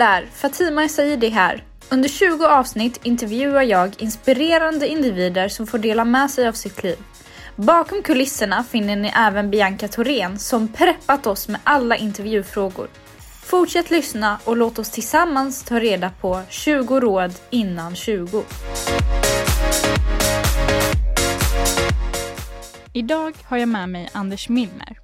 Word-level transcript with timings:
Där! 0.00 0.26
Fatima 0.32 0.88
Saidi 0.88 1.28
här. 1.28 1.64
Under 1.90 2.08
20 2.08 2.46
avsnitt 2.46 3.00
intervjuar 3.02 3.62
jag 3.62 3.94
inspirerande 3.98 4.88
individer 4.88 5.48
som 5.48 5.66
får 5.66 5.78
dela 5.78 6.04
med 6.04 6.30
sig 6.30 6.48
av 6.48 6.52
sitt 6.52 6.82
liv. 6.82 6.96
Bakom 7.56 8.02
kulisserna 8.02 8.64
finner 8.64 8.96
ni 8.96 9.12
även 9.16 9.50
Bianca 9.50 9.88
Thorén 9.88 10.38
som 10.38 10.68
preppat 10.68 11.26
oss 11.26 11.48
med 11.48 11.60
alla 11.64 11.96
intervjufrågor. 11.96 12.88
Fortsätt 13.44 13.90
lyssna 13.90 14.38
och 14.44 14.56
låt 14.56 14.78
oss 14.78 14.90
tillsammans 14.90 15.64
ta 15.64 15.80
reda 15.80 16.10
på 16.20 16.42
20 16.48 17.00
råd 17.00 17.32
innan 17.50 17.94
20. 17.94 18.42
Idag 22.92 23.34
har 23.44 23.56
jag 23.56 23.68
med 23.68 23.88
mig 23.88 24.08
Anders 24.12 24.48
Milner. 24.48 24.98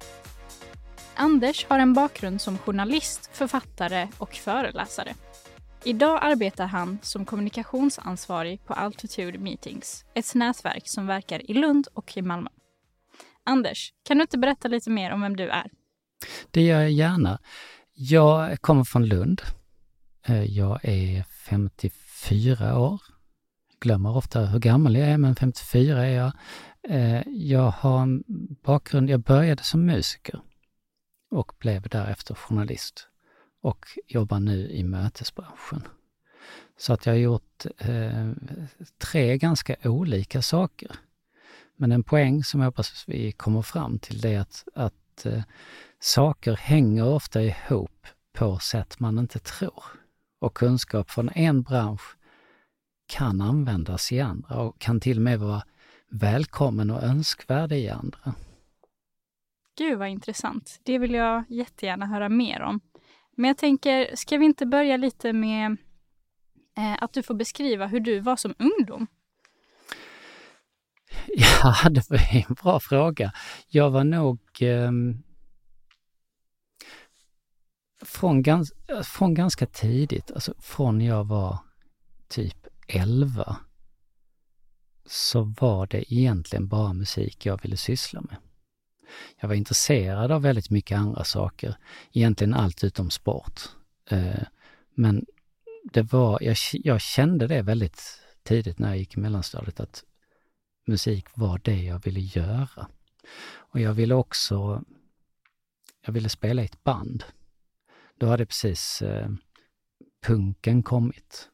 Anders 1.19 1.65
har 1.69 1.79
en 1.79 1.93
bakgrund 1.93 2.41
som 2.41 2.57
journalist, 2.57 3.29
författare 3.33 4.07
och 4.17 4.33
föreläsare. 4.33 5.13
Idag 5.83 6.19
arbetar 6.21 6.65
han 6.65 6.97
som 7.01 7.25
kommunikationsansvarig 7.25 8.65
på 8.65 8.73
Altitude 8.73 9.37
Meetings, 9.37 10.05
ett 10.13 10.35
nätverk 10.35 10.87
som 10.87 11.07
verkar 11.07 11.51
i 11.51 11.53
Lund 11.53 11.87
och 11.93 12.17
i 12.17 12.21
Malmö. 12.21 12.49
Anders, 13.43 13.93
kan 14.03 14.17
du 14.17 14.21
inte 14.21 14.37
berätta 14.37 14.67
lite 14.67 14.89
mer 14.89 15.11
om 15.11 15.21
vem 15.21 15.35
du 15.35 15.49
är? 15.49 15.69
Det 16.51 16.61
gör 16.61 16.81
jag 16.81 16.91
gärna. 16.91 17.39
Jag 17.93 18.61
kommer 18.61 18.83
från 18.83 19.05
Lund. 19.05 19.41
Eh, 20.25 20.43
jag 20.43 20.85
är 20.85 21.23
54 21.49 22.79
år. 22.79 23.01
Glömmer 23.79 24.17
ofta 24.17 24.45
hur 24.45 24.59
gammal 24.59 24.95
jag 24.95 25.09
är, 25.09 25.17
men 25.17 25.35
54 25.35 26.05
är 26.05 26.15
jag. 26.15 26.31
Eh, 26.89 27.21
jag 27.27 27.71
har 27.71 28.01
en 28.01 28.23
bakgrund, 28.65 29.09
jag 29.09 29.19
började 29.19 29.63
som 29.63 29.85
musiker 29.85 30.41
och 31.29 31.51
blev 31.59 31.81
därefter 31.81 32.35
journalist 32.35 33.07
och 33.61 33.85
jobbar 34.07 34.39
nu 34.39 34.69
i 34.69 34.83
mötesbranschen. 34.83 35.87
Så 36.77 36.93
att 36.93 37.05
jag 37.05 37.13
har 37.13 37.19
gjort 37.19 37.65
eh, 37.77 38.31
tre 38.97 39.37
ganska 39.37 39.75
olika 39.83 40.41
saker. 40.41 40.91
Men 41.75 41.91
en 41.91 42.03
poäng 42.03 42.43
som 42.43 42.59
jag 42.59 42.67
hoppas 42.67 43.03
vi 43.07 43.31
kommer 43.31 43.61
fram 43.61 43.99
till 43.99 44.21
det 44.21 44.33
är 44.33 44.39
att, 44.39 44.67
att 44.75 45.25
eh, 45.25 45.43
saker 45.99 46.55
hänger 46.55 47.07
ofta 47.07 47.41
ihop 47.41 48.07
på 48.33 48.59
sätt 48.59 48.99
man 48.99 49.19
inte 49.19 49.39
tror. 49.39 49.83
Och 50.39 50.53
kunskap 50.53 51.09
från 51.09 51.29
en 51.29 51.61
bransch 51.61 52.17
kan 53.07 53.41
användas 53.41 54.11
i 54.11 54.19
andra 54.19 54.59
och 54.59 54.79
kan 54.79 54.99
till 54.99 55.17
och 55.17 55.23
med 55.23 55.39
vara 55.39 55.63
välkommen 56.09 56.91
och 56.91 57.03
önskvärd 57.03 57.71
i 57.71 57.89
andra. 57.89 58.33
Gud 59.77 59.99
vad 59.99 60.09
intressant. 60.09 60.79
Det 60.83 60.99
vill 60.99 61.13
jag 61.13 61.43
jättegärna 61.49 62.05
höra 62.05 62.29
mer 62.29 62.61
om. 62.61 62.79
Men 63.35 63.47
jag 63.47 63.57
tänker, 63.57 64.15
ska 64.15 64.37
vi 64.37 64.45
inte 64.45 64.65
börja 64.65 64.97
lite 64.97 65.33
med 65.33 65.77
eh, 66.77 67.03
att 67.03 67.13
du 67.13 67.23
får 67.23 67.33
beskriva 67.33 67.87
hur 67.87 67.99
du 67.99 68.19
var 68.19 68.35
som 68.35 68.55
ungdom? 68.59 69.07
Ja, 71.27 71.89
det 71.89 72.09
var 72.09 72.35
en 72.35 72.53
bra 72.63 72.79
fråga. 72.79 73.31
Jag 73.67 73.89
var 73.89 74.03
nog 74.03 74.39
eh, 74.59 74.91
från, 78.05 78.43
gans, 78.43 78.73
från 79.03 79.33
ganska 79.33 79.65
tidigt, 79.65 80.31
alltså 80.31 80.53
från 80.59 81.01
jag 81.01 81.23
var 81.23 81.57
typ 82.27 82.67
11, 82.87 83.57
så 85.05 85.43
var 85.43 85.87
det 85.87 86.13
egentligen 86.13 86.67
bara 86.67 86.93
musik 86.93 87.45
jag 87.45 87.61
ville 87.61 87.77
syssla 87.77 88.21
med. 88.21 88.37
Jag 89.39 89.47
var 89.47 89.55
intresserad 89.55 90.31
av 90.31 90.41
väldigt 90.41 90.69
mycket 90.69 90.97
andra 90.97 91.23
saker, 91.23 91.75
egentligen 92.11 92.53
allt 92.53 92.83
utom 92.83 93.09
sport. 93.09 93.61
Eh, 94.09 94.43
men 94.95 95.25
det 95.83 96.01
var, 96.01 96.39
jag, 96.41 96.55
jag 96.71 97.01
kände 97.01 97.47
det 97.47 97.61
väldigt 97.61 98.21
tidigt 98.43 98.79
när 98.79 98.87
jag 98.87 98.97
gick 98.97 99.17
i 99.17 99.19
mellanstadiet 99.19 99.79
att 99.79 100.03
musik 100.87 101.25
var 101.33 101.61
det 101.63 101.83
jag 101.83 102.03
ville 102.03 102.19
göra. 102.19 102.87
Och 103.55 103.79
jag 103.79 103.93
ville 103.93 104.15
också, 104.15 104.83
jag 106.05 106.13
ville 106.13 106.29
spela 106.29 106.61
i 106.61 106.65
ett 106.65 106.83
band. 106.83 107.23
Då 108.17 108.27
hade 108.27 108.45
precis 108.45 109.01
eh, 109.01 109.29
punken 110.21 110.83
kommit. 110.83 111.49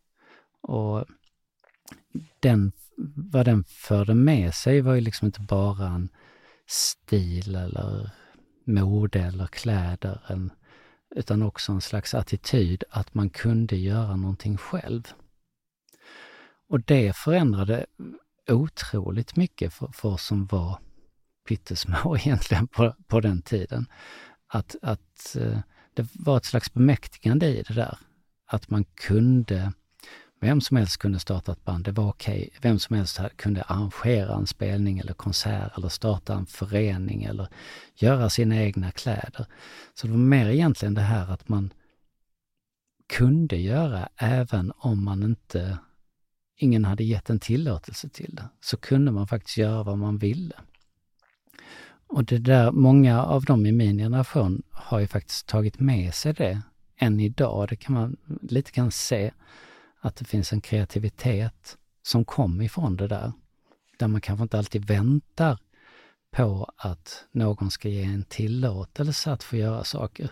Och 0.62 1.06
den, 2.40 2.72
vad 3.16 3.46
den 3.46 3.64
förde 3.64 4.16
med 4.16 4.54
sig 4.54 4.82
var 4.82 4.94
ju 4.94 5.02
liksom 5.02 5.26
inte 5.26 5.42
bara 5.42 5.88
en 5.88 6.10
stil 6.68 7.56
eller 7.56 8.12
mode 8.66 9.20
eller 9.20 9.48
kläder, 9.48 10.22
en, 10.28 10.52
utan 11.16 11.42
också 11.42 11.72
en 11.72 11.82
slags 11.82 12.14
attityd 12.14 12.84
att 12.90 13.14
man 13.14 13.30
kunde 13.30 13.76
göra 13.76 14.16
någonting 14.16 14.58
själv. 14.58 15.14
Och 16.70 16.82
det 16.82 17.16
förändrade 17.16 17.86
otroligt 18.48 19.36
mycket 19.36 19.74
för, 19.74 19.88
för 19.88 20.10
oss 20.10 20.26
som 20.26 20.46
var 20.46 20.80
pyttesmå 21.48 22.18
egentligen 22.20 22.68
på, 22.68 22.96
på 23.08 23.20
den 23.20 23.42
tiden. 23.42 23.86
Att, 24.48 24.76
att 24.82 25.36
eh, 25.36 25.60
det 25.94 26.08
var 26.14 26.38
ett 26.38 26.46
slags 26.46 26.74
bemäktigande 26.74 27.48
i 27.48 27.64
det 27.64 27.74
där. 27.74 27.98
Att 28.46 28.70
man 28.70 28.84
kunde 28.84 29.74
vem 30.44 30.62
som 30.62 30.78
helst 30.78 30.98
kunde 30.98 31.20
starta 31.20 31.52
ett 31.52 31.66
band, 31.66 31.84
det 31.84 31.92
var 31.92 32.10
okej. 32.10 32.48
Okay. 32.48 32.60
Vem 32.62 32.80
som 32.80 32.96
helst 32.96 33.20
kunde 33.36 33.62
arrangera 33.62 34.36
en 34.36 34.48
spelning 34.48 35.00
eller 35.00 35.14
konsert 35.14 35.78
eller 35.78 35.90
starta 35.90 36.34
en 36.34 36.46
förening 36.46 37.24
eller 37.24 37.48
göra 37.96 38.30
sina 38.30 38.56
egna 38.56 38.92
kläder. 38.92 39.46
Så 39.94 40.08
det 40.08 40.14
var 40.14 40.20
mer 40.20 40.50
egentligen 40.50 40.94
det 40.94 41.02
här 41.02 41.32
att 41.32 41.50
man 41.50 41.74
kunde 43.14 43.58
göra 43.58 44.10
även 44.18 44.72
om 44.78 45.04
man 45.04 45.24
inte, 45.24 45.78
ingen 46.58 46.86
hade 46.86 47.04
gett 47.04 47.30
en 47.30 47.40
tillåtelse 47.40 48.10
till 48.10 48.36
det, 48.36 48.50
så 48.62 48.78
kunde 48.78 49.12
man 49.12 49.28
faktiskt 49.28 49.58
göra 49.58 49.84
vad 49.84 49.98
man 49.98 50.18
ville. 50.18 50.56
Och 52.08 52.26
det 52.26 52.38
där, 52.38 52.72
många 52.72 53.24
av 53.24 53.44
dem 53.44 53.66
i 53.66 53.72
min 53.72 53.98
generation 53.98 54.64
har 54.72 55.00
ju 55.00 55.08
faktiskt 55.08 55.48
tagit 55.48 55.80
med 55.80 56.14
sig 56.14 56.34
det 56.34 56.62
än 56.98 57.20
idag. 57.20 57.70
Det 57.70 57.76
kan 57.76 57.94
man 57.94 58.18
lite 58.42 58.72
grann 58.72 58.92
se 58.92 59.32
att 60.04 60.16
det 60.16 60.26
finns 60.26 60.54
en 60.54 60.62
kreativitet 60.62 61.78
som 62.02 62.26
kom 62.26 62.62
ifrån 62.62 62.98
det 62.98 63.08
där. 63.08 63.32
Där 63.98 64.08
man 64.08 64.22
kanske 64.22 64.44
inte 64.44 64.58
alltid 64.58 64.86
väntar 64.86 65.60
på 66.32 66.72
att 66.78 67.26
någon 67.32 67.72
ska 67.72 67.90
ge 67.90 68.04
en 68.04 68.24
tillåtelse 68.24 69.32
att 69.32 69.44
få 69.44 69.56
göra 69.56 69.84
saker, 69.84 70.30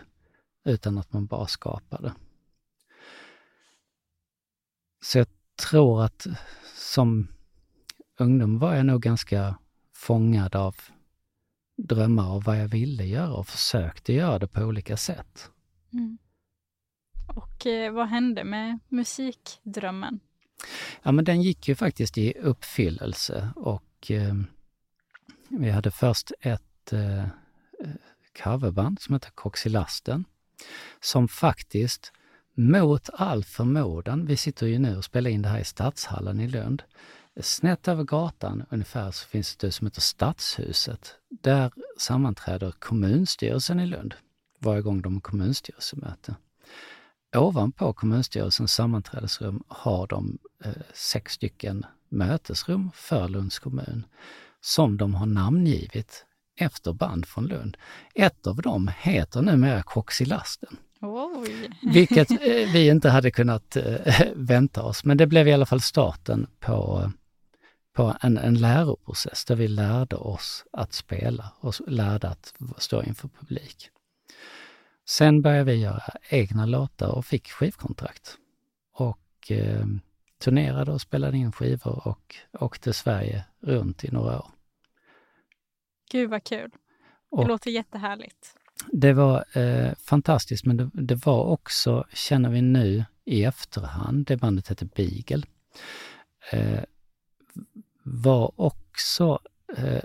utan 0.64 0.98
att 0.98 1.12
man 1.12 1.26
bara 1.26 1.46
skapar 1.46 2.02
det. 2.02 2.14
Så 5.02 5.18
jag 5.18 5.26
tror 5.70 6.04
att 6.04 6.26
som 6.76 7.28
ungdom 8.18 8.58
var 8.58 8.74
jag 8.74 8.86
nog 8.86 9.02
ganska 9.02 9.58
fångad 9.92 10.56
av 10.56 10.76
drömmar 11.76 12.30
och 12.30 12.44
vad 12.44 12.60
jag 12.60 12.68
ville 12.68 13.04
göra 13.04 13.32
och 13.32 13.46
försökte 13.46 14.12
göra 14.12 14.38
det 14.38 14.48
på 14.48 14.60
olika 14.60 14.96
sätt. 14.96 15.50
Mm. 15.92 16.18
Och 17.34 17.66
eh, 17.66 17.92
vad 17.92 18.08
hände 18.08 18.44
med 18.44 18.78
musikdrömmen? 18.88 20.20
Ja, 21.02 21.12
men 21.12 21.24
den 21.24 21.42
gick 21.42 21.68
ju 21.68 21.74
faktiskt 21.74 22.18
i 22.18 22.32
uppfyllelse 22.32 23.48
och 23.56 24.10
eh, 24.10 24.34
vi 25.48 25.70
hade 25.70 25.90
först 25.90 26.32
ett 26.40 26.92
eh, 26.92 27.18
eh 27.22 27.28
coverband 28.42 29.00
som 29.00 29.12
hette 29.12 29.30
Koxilasten 29.34 30.24
som 31.00 31.28
faktiskt 31.28 32.12
mot 32.54 33.10
all 33.12 33.44
förmodan, 33.44 34.26
vi 34.26 34.36
sitter 34.36 34.66
ju 34.66 34.78
nu 34.78 34.96
och 34.96 35.04
spelar 35.04 35.30
in 35.30 35.42
det 35.42 35.48
här 35.48 35.58
i 35.58 35.64
Stadshallen 35.64 36.40
i 36.40 36.48
Lund, 36.48 36.82
Snett 37.40 37.88
över 37.88 38.04
gatan 38.04 38.64
ungefär 38.70 39.10
så 39.10 39.26
finns 39.26 39.56
det 39.56 39.72
som 39.72 39.86
heter 39.86 40.00
Stadshuset. 40.00 41.14
Där 41.28 41.72
sammanträder 41.98 42.72
kommunstyrelsen 42.78 43.80
i 43.80 43.86
Lund 43.86 44.14
varje 44.58 44.82
gång 44.82 45.02
de 45.02 45.14
har 45.14 45.20
kommunstyrelsemöte. 45.20 46.34
Ovanpå 47.36 47.92
kommunstyrelsens 47.92 48.72
sammanträdesrum 48.74 49.62
har 49.68 50.06
de 50.06 50.38
eh, 50.64 50.72
sex 50.94 51.32
stycken 51.32 51.86
mötesrum 52.08 52.90
för 52.94 53.28
Lunds 53.28 53.58
kommun 53.58 54.06
som 54.60 54.96
de 54.96 55.14
har 55.14 55.26
namngivit 55.26 56.24
efter 56.56 56.92
band 56.92 57.26
från 57.26 57.46
Lund. 57.46 57.76
Ett 58.14 58.46
av 58.46 58.56
dem 58.56 58.90
heter 58.98 59.42
numera 59.42 59.82
Koxilasten. 59.82 60.76
Oj. 61.00 61.70
Vilket 61.82 62.30
eh, 62.30 62.36
vi 62.72 62.88
inte 62.88 63.10
hade 63.10 63.30
kunnat 63.30 63.76
eh, 63.76 64.26
vänta 64.34 64.82
oss, 64.82 65.04
men 65.04 65.16
det 65.16 65.26
blev 65.26 65.48
i 65.48 65.52
alla 65.52 65.66
fall 65.66 65.80
starten 65.80 66.46
på, 66.60 67.10
på 67.96 68.16
en, 68.20 68.38
en 68.38 68.54
läroprocess 68.54 69.44
där 69.44 69.56
vi 69.56 69.68
lärde 69.68 70.16
oss 70.16 70.64
att 70.72 70.92
spela 70.92 71.52
och 71.60 71.74
lärde 71.86 72.28
att 72.28 72.54
stå 72.78 73.02
inför 73.02 73.28
publik. 73.28 73.90
Sen 75.08 75.42
började 75.42 75.64
vi 75.64 75.76
göra 75.76 76.02
egna 76.28 76.66
låtar 76.66 77.08
och 77.08 77.26
fick 77.26 77.50
skivkontrakt. 77.50 78.36
Och 78.92 79.50
eh, 79.50 79.86
turnerade 80.38 80.92
och 80.92 81.00
spelade 81.00 81.36
in 81.36 81.52
skivor 81.52 82.08
och 82.08 82.36
åkte 82.52 82.92
Sverige 82.92 83.44
runt 83.60 84.04
i 84.04 84.10
några 84.10 84.38
år. 84.38 84.50
Gud 86.10 86.30
vad 86.30 86.44
kul! 86.44 86.70
Det 86.70 86.78
och, 87.36 87.48
låter 87.48 87.70
jättehärligt. 87.70 88.54
det 88.92 89.12
var 89.12 89.58
eh, 89.58 89.94
fantastiskt, 89.94 90.64
men 90.64 90.76
det, 90.76 90.90
det, 90.92 91.14
var 91.14 91.44
också, 91.44 92.04
känner 92.12 92.50
vi 92.50 92.62
nu 92.62 93.04
i 93.24 93.44
efterhand, 93.44 94.26
det 94.26 94.36
bandet 94.36 94.68
hette 94.68 94.84
Beagle, 94.84 95.46
eh, 96.50 96.84
var 98.02 98.60
också 98.60 99.38
eh, 99.76 100.04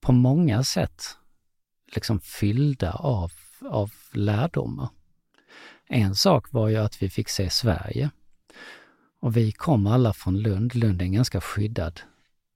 på 0.00 0.12
många 0.12 0.64
sätt 0.64 1.02
liksom 1.94 2.20
fyllda 2.20 2.92
av, 2.92 3.32
av 3.66 3.92
lärdomar. 4.12 4.88
En 5.86 6.14
sak 6.14 6.52
var 6.52 6.68
ju 6.68 6.76
att 6.76 7.02
vi 7.02 7.10
fick 7.10 7.28
se 7.28 7.50
Sverige. 7.50 8.10
Och 9.20 9.36
vi 9.36 9.52
kom 9.52 9.86
alla 9.86 10.12
från 10.12 10.38
Lund. 10.38 10.74
Lund 10.74 11.02
är 11.02 11.06
en 11.06 11.12
ganska 11.12 11.40
skyddad 11.40 12.00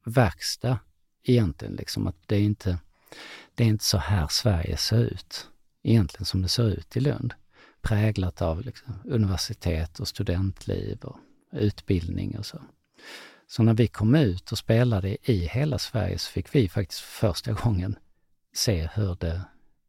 verkstad 0.04 0.78
egentligen. 1.22 1.74
Liksom 1.74 2.06
att 2.06 2.16
det 2.26 2.36
är 2.36 2.40
inte, 2.40 2.78
det 3.54 3.64
är 3.64 3.68
inte 3.68 3.84
så 3.84 3.98
här 3.98 4.26
Sverige 4.30 4.76
ser 4.76 4.98
ut 4.98 5.48
egentligen 5.82 6.24
som 6.24 6.42
det 6.42 6.48
ser 6.48 6.68
ut 6.68 6.96
i 6.96 7.00
Lund. 7.00 7.34
Präglat 7.80 8.42
av 8.42 8.62
liksom, 8.62 8.94
universitet 9.04 10.00
och 10.00 10.08
studentliv 10.08 10.98
och 10.98 11.16
utbildning 11.52 12.38
och 12.38 12.46
så. 12.46 12.60
Så 13.46 13.62
när 13.62 13.74
vi 13.74 13.88
kom 13.88 14.14
ut 14.14 14.52
och 14.52 14.58
spelade 14.58 15.30
i 15.30 15.46
hela 15.46 15.78
Sverige 15.78 16.18
så 16.18 16.30
fick 16.30 16.54
vi 16.54 16.68
faktiskt 16.68 17.00
första 17.00 17.52
gången 17.52 17.96
se 18.54 18.88
hur 18.94 19.16
det, 19.20 19.42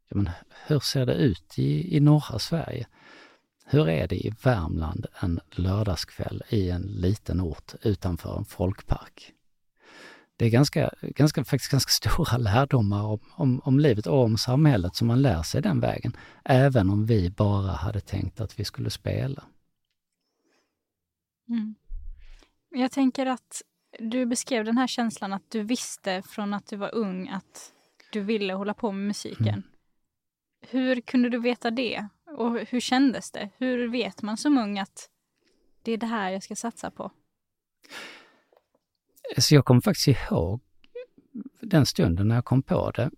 men, 0.10 0.30
hur 0.68 0.80
ser 0.80 1.06
det 1.06 1.14
ut 1.14 1.60
i, 1.60 1.98
i 1.98 2.00
norra 2.00 2.40
Sverige? 2.40 2.88
Hur 3.66 3.90
är 3.90 4.08
det 4.08 4.16
i 4.16 4.34
Värmland 4.44 5.06
en 5.22 5.40
lördagskväll 5.52 6.44
i 6.50 6.70
en 6.70 6.82
liten 6.82 7.42
ort 7.42 7.74
utanför 7.82 8.38
en 8.38 8.46
folkpark? 8.46 9.34
Det 10.38 10.46
är 10.46 10.50
ganska, 10.50 10.92
ganska, 11.02 11.44
faktiskt 11.44 11.72
ganska 11.72 11.90
stora 12.10 12.38
lärdomar 12.38 13.04
om, 13.04 13.20
om, 13.32 13.60
om 13.60 13.80
livet 13.80 14.08
och 14.08 14.24
om 14.24 14.38
samhället 14.38 14.96
som 14.96 15.08
man 15.08 15.22
lär 15.22 15.44
sig 15.44 15.62
den 15.62 15.80
vägen, 15.80 16.18
även 16.44 16.90
om 16.90 17.06
vi 17.06 17.30
bara 17.30 17.72
hade 17.72 18.00
tänkt 18.00 18.42
att 18.42 18.60
vi 18.60 18.66
skulle 18.66 18.90
spela. 18.90 19.44
Mm. 21.50 21.76
Jag 22.70 22.92
tänker 22.92 23.26
att 23.26 23.62
du 24.00 24.26
beskrev 24.26 24.66
den 24.66 24.78
här 24.78 24.88
känslan 24.88 25.34
att 25.34 25.52
du 25.52 25.64
visste 25.64 26.22
från 26.22 26.54
att 26.54 26.68
du 26.68 26.76
var 26.76 26.96
ung 26.96 27.30
att 27.30 27.74
du 28.12 28.22
ville 28.22 28.54
hålla 28.54 28.74
på 28.74 28.92
med 28.92 29.08
musiken. 29.08 29.48
Mm. 29.48 29.64
Hur 30.62 31.02
kunde 31.02 31.30
du 31.30 31.40
veta 31.40 31.72
det? 31.72 32.08
Och 32.38 32.60
hur 32.60 32.80
kändes 32.80 33.32
det? 33.32 33.50
Hur 33.58 33.88
vet 33.88 34.22
man 34.22 34.38
som 34.38 34.58
ung 34.58 34.80
att 34.80 35.10
det 35.82 35.92
är 35.92 35.98
det 35.98 36.06
här 36.06 36.32
jag 36.32 36.44
ska 36.44 36.56
satsa 36.56 36.92
på? 36.92 37.12
Så 39.38 39.56
jag 39.56 39.66
kommer 39.66 39.82
faktiskt 39.82 40.08
ihåg 40.08 40.62
den 41.60 41.86
stunden 41.86 42.28
när 42.28 42.36
jag 42.36 42.46
kom 42.46 42.64
på 42.64 42.92
det. 42.92 43.12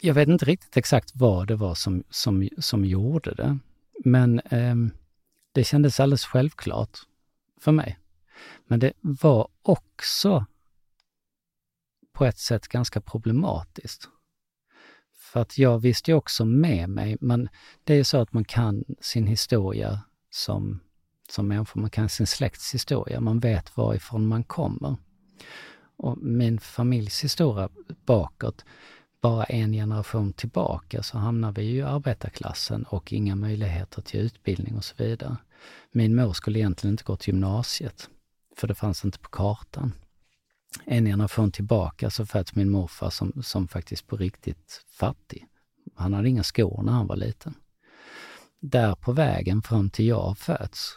Jag 0.00 0.14
vet 0.14 0.28
inte 0.28 0.44
riktigt 0.44 0.76
exakt 0.76 1.12
vad 1.14 1.48
det 1.48 1.56
var 1.56 1.74
som, 1.74 2.04
som, 2.10 2.48
som 2.58 2.84
gjorde 2.84 3.34
det, 3.34 3.58
men 4.04 4.40
eh, 4.40 4.74
det 5.52 5.64
kändes 5.64 6.00
alldeles 6.00 6.24
självklart 6.24 6.98
för 7.60 7.72
mig. 7.72 7.98
Men 8.66 8.80
det 8.80 8.92
var 9.00 9.48
också 9.62 10.46
på 12.12 12.24
ett 12.24 12.38
sätt 12.38 12.68
ganska 12.68 13.00
problematiskt. 13.00 14.08
För 15.32 15.40
att 15.40 15.58
jag 15.58 15.78
visste 15.78 16.10
ju 16.10 16.16
också 16.16 16.44
med 16.44 16.90
mig, 16.90 17.16
men 17.20 17.48
det 17.84 17.92
är 17.92 17.96
ju 17.96 18.04
så 18.04 18.20
att 18.20 18.32
man 18.32 18.44
kan 18.44 18.84
sin 19.00 19.26
historia 19.26 20.00
som, 20.30 20.80
som 21.30 21.48
människa, 21.48 21.80
man 21.80 21.90
kan 21.90 22.08
sin 22.08 22.26
släkts 22.26 22.74
historia, 22.74 23.20
man 23.20 23.40
vet 23.40 23.76
varifrån 23.76 24.26
man 24.26 24.44
kommer. 24.44 24.96
Och 25.96 26.18
min 26.18 26.60
familjs 26.60 27.24
historia 27.24 27.68
bakåt, 28.06 28.64
bara 29.20 29.44
en 29.44 29.72
generation 29.72 30.32
tillbaka 30.32 31.02
så 31.02 31.18
hamnar 31.18 31.52
vi 31.52 31.62
ju 31.62 31.78
i 31.78 31.82
arbetarklassen 31.82 32.82
och 32.84 33.12
inga 33.12 33.36
möjligheter 33.36 34.02
till 34.02 34.20
utbildning 34.20 34.76
och 34.76 34.84
så 34.84 34.94
vidare. 34.98 35.36
Min 35.92 36.14
mor 36.14 36.32
skulle 36.32 36.58
egentligen 36.58 36.94
inte 36.94 37.04
gå 37.04 37.16
till 37.16 37.34
gymnasiet, 37.34 38.10
för 38.56 38.68
det 38.68 38.74
fanns 38.74 39.04
inte 39.04 39.18
på 39.18 39.28
kartan 39.28 39.92
en 40.84 41.04
generation 41.04 41.52
tillbaka 41.52 42.10
så 42.10 42.26
föds 42.26 42.54
min 42.54 42.70
morfar 42.70 43.10
som, 43.10 43.42
som 43.42 43.68
faktiskt 43.68 44.06
på 44.06 44.16
riktigt 44.16 44.84
fattig. 44.90 45.46
Han 45.94 46.12
hade 46.12 46.28
inga 46.28 46.42
skor 46.42 46.82
när 46.82 46.92
han 46.92 47.06
var 47.06 47.16
liten. 47.16 47.54
Där 48.60 48.94
på 48.94 49.12
vägen 49.12 49.62
fram 49.62 49.90
till 49.90 50.06
jag 50.06 50.38
föds 50.38 50.92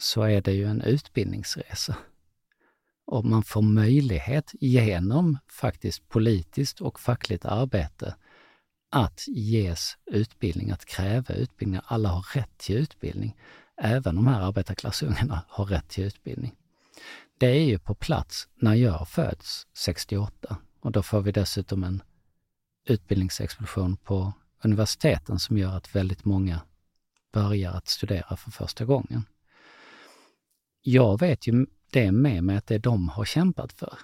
så 0.00 0.22
är 0.22 0.40
det 0.40 0.52
ju 0.52 0.64
en 0.64 0.80
utbildningsresa. 0.80 1.96
Och 3.06 3.24
man 3.24 3.42
får 3.42 3.62
möjlighet 3.62 4.50
genom 4.60 5.38
faktiskt 5.48 6.08
politiskt 6.08 6.80
och 6.80 7.00
fackligt 7.00 7.44
arbete 7.44 8.14
att 8.90 9.24
ges 9.28 9.96
utbildning, 10.06 10.70
att 10.70 10.84
kräva 10.84 11.34
utbildning. 11.34 11.80
Alla 11.84 12.08
har 12.08 12.26
rätt 12.34 12.58
till 12.58 12.76
utbildning. 12.76 13.36
Även 13.76 14.14
de 14.14 14.26
här 14.26 14.40
arbetarklassungarna 14.40 15.44
har 15.48 15.64
rätt 15.64 15.88
till 15.88 16.04
utbildning 16.04 16.56
det 17.42 17.48
är 17.48 17.64
ju 17.64 17.78
på 17.78 17.94
plats 17.94 18.48
när 18.54 18.74
jag 18.74 19.08
föds 19.08 19.66
68 19.72 20.56
och 20.80 20.92
då 20.92 21.02
får 21.02 21.20
vi 21.20 21.32
dessutom 21.32 21.84
en 21.84 22.02
utbildningsexplosion 22.84 23.96
på 23.96 24.32
universiteten 24.64 25.38
som 25.38 25.58
gör 25.58 25.76
att 25.76 25.94
väldigt 25.94 26.24
många 26.24 26.60
börjar 27.32 27.72
att 27.72 27.88
studera 27.88 28.36
för 28.36 28.50
första 28.50 28.84
gången. 28.84 29.24
Jag 30.82 31.20
vet 31.20 31.46
ju 31.46 31.66
det 31.90 32.12
med 32.12 32.44
mig 32.44 32.56
att 32.56 32.66
det 32.66 32.78
de 32.78 33.08
har 33.08 33.24
kämpat 33.24 33.72
för. 33.72 33.98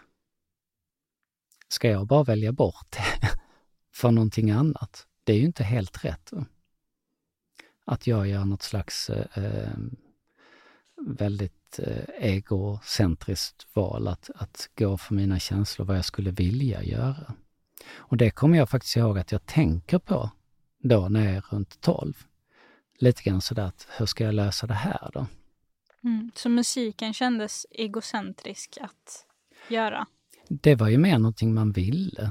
Ska 1.68 1.88
jag 1.88 2.06
bara 2.06 2.22
välja 2.22 2.52
bort 2.52 2.90
det 2.90 3.28
för 3.94 4.10
någonting 4.10 4.50
annat? 4.50 5.06
Det 5.24 5.32
är 5.32 5.36
ju 5.36 5.46
inte 5.46 5.64
helt 5.64 6.04
rätt. 6.04 6.32
Att 7.84 8.06
jag 8.06 8.28
gör 8.28 8.44
något 8.44 8.62
slags 8.62 9.10
eh, 9.10 9.44
eh 9.44 9.78
väldigt 11.06 11.57
eh, 11.78 12.04
egocentriskt 12.18 13.66
val 13.74 14.08
att, 14.08 14.30
att 14.34 14.70
gå 14.78 14.96
för 14.96 15.14
mina 15.14 15.38
känslor, 15.38 15.86
vad 15.86 15.96
jag 15.96 16.04
skulle 16.04 16.30
vilja 16.30 16.82
göra. 16.82 17.34
Och 17.96 18.16
det 18.16 18.30
kommer 18.30 18.58
jag 18.58 18.70
faktiskt 18.70 18.96
ihåg 18.96 19.18
att 19.18 19.32
jag 19.32 19.46
tänker 19.46 19.98
på 19.98 20.30
då 20.82 21.08
när 21.08 21.24
jag 21.24 21.34
är 21.34 21.44
runt 21.50 21.80
12. 21.80 22.14
Lite 22.98 23.22
grann 23.22 23.40
sådär 23.40 23.62
att, 23.62 23.86
hur 23.98 24.06
ska 24.06 24.24
jag 24.24 24.34
lösa 24.34 24.66
det 24.66 24.74
här 24.74 25.10
då? 25.12 25.26
Mm, 26.04 26.30
så 26.34 26.48
musiken 26.48 27.14
kändes 27.14 27.66
egocentrisk 27.70 28.78
att 28.80 29.26
göra? 29.68 30.06
Det 30.48 30.74
var 30.74 30.88
ju 30.88 30.98
mer 30.98 31.18
någonting 31.18 31.54
man 31.54 31.72
ville. 31.72 32.30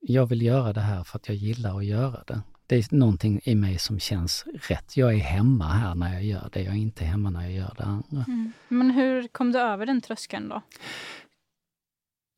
Jag 0.00 0.26
vill 0.26 0.42
göra 0.42 0.72
det 0.72 0.80
här 0.80 1.04
för 1.04 1.18
att 1.18 1.28
jag 1.28 1.36
gillar 1.36 1.78
att 1.78 1.84
göra 1.84 2.24
det 2.26 2.42
det 2.72 2.78
är 2.78 2.96
någonting 2.96 3.40
i 3.44 3.54
mig 3.54 3.78
som 3.78 3.98
känns 3.98 4.44
rätt. 4.68 4.96
Jag 4.96 5.14
är 5.14 5.18
hemma 5.18 5.68
här 5.68 5.94
när 5.94 6.12
jag 6.12 6.24
gör 6.24 6.50
det, 6.52 6.62
jag 6.62 6.74
är 6.74 6.78
inte 6.78 7.04
hemma 7.04 7.30
när 7.30 7.42
jag 7.42 7.52
gör 7.52 7.74
det 7.76 7.84
andra. 7.84 8.24
Mm. 8.28 8.52
Men 8.68 8.90
hur 8.90 9.28
kom 9.28 9.52
du 9.52 9.58
över 9.58 9.86
den 9.86 10.00
tröskeln 10.00 10.48
då? 10.48 10.62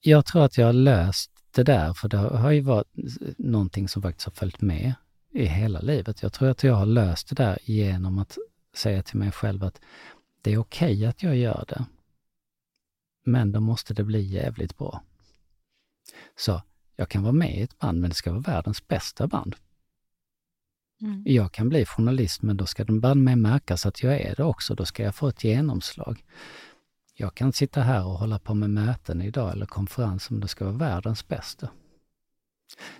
Jag 0.01 0.27
tror 0.27 0.45
att 0.45 0.59
jag 0.59 0.67
har 0.67 0.73
löst 0.73 1.31
det 1.51 1.63
där, 1.63 1.93
för 1.93 2.09
det 2.09 2.17
har 2.17 2.51
ju 2.51 2.61
varit 2.61 2.89
någonting 3.39 3.89
som 3.89 4.03
faktiskt 4.03 4.27
har 4.27 4.33
följt 4.33 4.61
med 4.61 4.95
i 5.31 5.45
hela 5.45 5.81
livet. 5.81 6.23
Jag 6.23 6.33
tror 6.33 6.49
att 6.49 6.63
jag 6.63 6.75
har 6.75 6.87
löst 6.87 7.29
det 7.29 7.35
där 7.35 7.59
genom 7.63 8.19
att 8.19 8.39
säga 8.75 9.03
till 9.03 9.19
mig 9.19 9.33
själv 9.33 9.65
att 9.65 9.81
det 10.43 10.53
är 10.53 10.59
okej 10.59 10.95
okay 10.95 11.07
att 11.07 11.23
jag 11.23 11.37
gör 11.37 11.65
det. 11.69 11.85
Men 13.25 13.53
då 13.53 13.61
måste 13.61 13.95
det 13.95 14.05
bli 14.05 14.21
jävligt 14.21 14.79
bra. 14.79 15.03
Så 16.37 16.63
jag 16.97 17.09
kan 17.09 17.23
vara 17.23 17.33
med 17.33 17.59
i 17.59 17.63
ett 17.63 17.79
band, 17.79 18.01
men 18.01 18.11
det 18.11 18.17
ska 18.17 18.31
vara 18.31 18.41
världens 18.41 18.89
bästa 18.89 19.27
band. 19.27 19.57
Mm. 21.05 21.23
Jag 21.27 21.53
kan 21.53 21.69
bli 21.69 21.85
journalist, 21.87 22.43
men 22.43 22.57
då 22.57 22.67
ska 22.67 22.85
den 22.85 23.01
banne 23.01 23.23
mig 23.23 23.37
märkas 23.37 23.87
att 23.87 24.03
jag 24.03 24.21
är 24.21 24.35
det 24.37 24.45
också. 24.45 24.75
Då 24.75 24.85
ska 24.85 25.03
jag 25.03 25.15
få 25.15 25.29
ett 25.29 25.45
genomslag. 25.45 26.25
Jag 27.15 27.35
kan 27.35 27.53
sitta 27.53 27.81
här 27.81 28.07
och 28.07 28.19
hålla 28.19 28.39
på 28.39 28.55
med 28.55 28.71
möten 28.71 29.23
idag 29.23 29.53
eller 29.53 29.67
konferens 29.67 30.31
om 30.31 30.41
det 30.41 30.49
ska 30.49 30.65
vara 30.65 30.77
världens 30.77 31.29
bästa. 31.29 31.69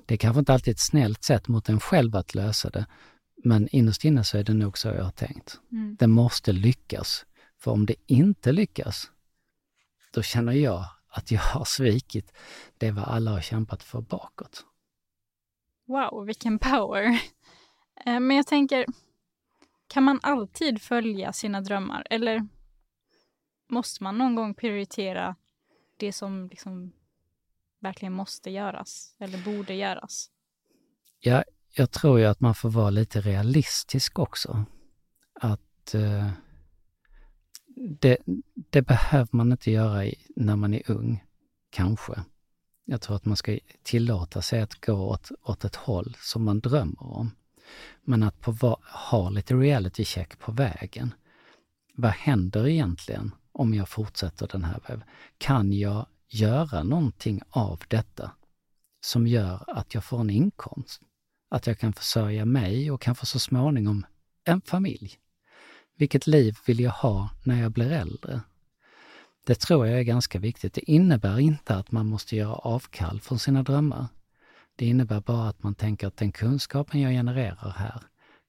Det 0.07 0.15
är 0.15 0.19
kanske 0.19 0.39
inte 0.39 0.53
alltid 0.53 0.73
ett 0.73 0.81
snällt 0.81 1.25
sätt 1.25 1.49
mot 1.49 1.69
en 1.69 1.81
själv 1.81 2.17
att 2.17 2.35
lösa 2.35 2.71
det, 2.71 2.87
men 3.45 3.69
innerst 3.69 4.05
inne 4.05 4.25
så 4.25 4.39
är 4.39 4.45
det 4.45 4.55
nog 4.55 4.79
så 4.79 4.89
jag 4.89 5.05
har 5.05 5.11
tänkt. 5.11 5.61
Mm. 5.73 5.97
Det 6.01 6.07
måste 6.07 6.53
lyckas. 6.53 7.27
För 7.59 7.71
om 7.71 7.87
det 7.87 7.95
inte 8.07 8.53
lyckas, 8.53 9.11
då 10.15 10.23
känner 10.23 10.53
jag 10.53 10.85
att 11.09 11.31
jag 11.31 11.41
har 11.41 11.65
svikit 11.65 12.33
det 12.79 12.91
vad 12.91 13.05
alla 13.05 13.31
har 13.31 13.41
kämpat 13.41 13.83
för 13.83 14.01
bakåt. 14.01 14.65
Wow, 15.87 16.27
vilken 16.27 16.59
power! 16.59 17.21
Eh, 18.07 18.21
men 18.21 18.37
jag 18.37 18.47
tänker, 18.47 18.87
kan 19.87 20.03
man 20.03 20.21
alltid 20.23 20.83
följa 20.83 21.33
sina 21.33 21.61
drömmar 21.61 22.07
eller 22.11 22.49
måste 23.69 24.03
man 24.03 24.19
någon 24.19 24.35
gång 24.35 24.55
prioritera 24.55 25.37
det 25.97 26.13
som 26.13 26.49
liksom 26.49 26.93
verkligen 27.81 28.13
måste 28.13 28.51
göras 28.51 29.17
eller 29.19 29.45
borde 29.45 29.75
göras? 29.75 30.31
Ja, 31.21 31.45
jag 31.77 31.91
tror 31.91 32.19
ju 32.19 32.27
att 32.27 32.41
man 32.41 32.55
får 32.55 32.71
vara 32.71 32.91
lite 32.91 33.21
realistisk 33.21 34.19
också. 34.19 34.65
Att 35.41 35.95
eh, 35.95 36.31
det, 38.01 38.19
det, 38.71 38.83
behöver 38.83 39.29
man 39.31 39.53
inte 39.53 39.71
göra 39.71 40.07
i, 40.07 40.15
när 40.37 40.57
man 40.57 40.75
är 40.75 40.91
ung, 40.91 41.25
kanske. 41.71 42.25
Jag 42.85 43.01
tror 43.01 43.17
att 43.17 43.25
man 43.25 43.37
ska 43.37 43.59
tillåta 43.83 44.43
sig 44.43 44.61
att 44.61 44.87
gå 44.87 44.93
åt, 44.93 45.31
åt 45.43 45.65
ett 45.65 45.77
håll 45.77 46.17
som 46.21 46.45
man 46.45 46.61
drömmer 46.61 47.03
om. 47.03 47.31
Men 48.05 48.23
att 48.23 48.41
på, 48.41 48.79
ha 49.11 49.31
lite 49.31 49.55
reality 49.55 50.05
check 50.05 50.39
på 50.39 50.53
vägen. 50.53 51.15
Vad 51.97 52.11
händer 52.11 52.67
egentligen 52.67 53.35
om 53.53 53.75
jag 53.75 53.89
fortsätter 53.89 54.49
den 54.53 54.65
här 54.65 54.81
vägen? 54.89 55.05
Kan 55.39 55.73
jag 55.73 56.07
göra 56.29 56.83
någonting 56.83 57.41
av 57.51 57.83
detta 57.89 58.31
som 59.01 59.27
gör 59.27 59.65
att 59.67 59.95
jag 59.95 60.05
får 60.05 60.21
en 60.21 60.31
inkomst? 60.31 61.01
Att 61.51 61.67
jag 61.67 61.79
kan 61.79 61.93
försörja 61.93 62.45
mig 62.45 62.91
och 62.91 63.01
kanske 63.01 63.27
så 63.27 63.39
småningom 63.39 64.07
en 64.45 64.61
familj? 64.61 65.19
Vilket 65.97 66.27
liv 66.27 66.57
vill 66.67 66.81
jag 66.81 66.91
ha 66.91 67.31
när 67.45 67.63
jag 67.63 67.73
blir 67.73 67.91
äldre? 67.91 68.41
Det 69.47 69.55
tror 69.55 69.87
jag 69.87 69.99
är 69.99 70.03
ganska 70.03 70.39
viktigt. 70.39 70.75
Det 70.75 70.91
innebär 70.91 71.39
inte 71.39 71.77
att 71.77 71.93
man 71.93 72.07
måste 72.07 72.37
göra 72.37 72.55
avkall 72.55 73.21
från 73.21 73.39
sina 73.39 73.63
drömmar. 73.63 74.07
Det 74.77 74.87
innebär 74.87 75.21
bara 75.21 75.49
att 75.49 75.63
man 75.63 75.75
tänker 75.75 76.07
att 76.07 76.17
den 76.17 76.33
kunskapen 76.33 77.01
jag 77.01 77.13
genererar 77.13 77.71
här, 77.71 78.03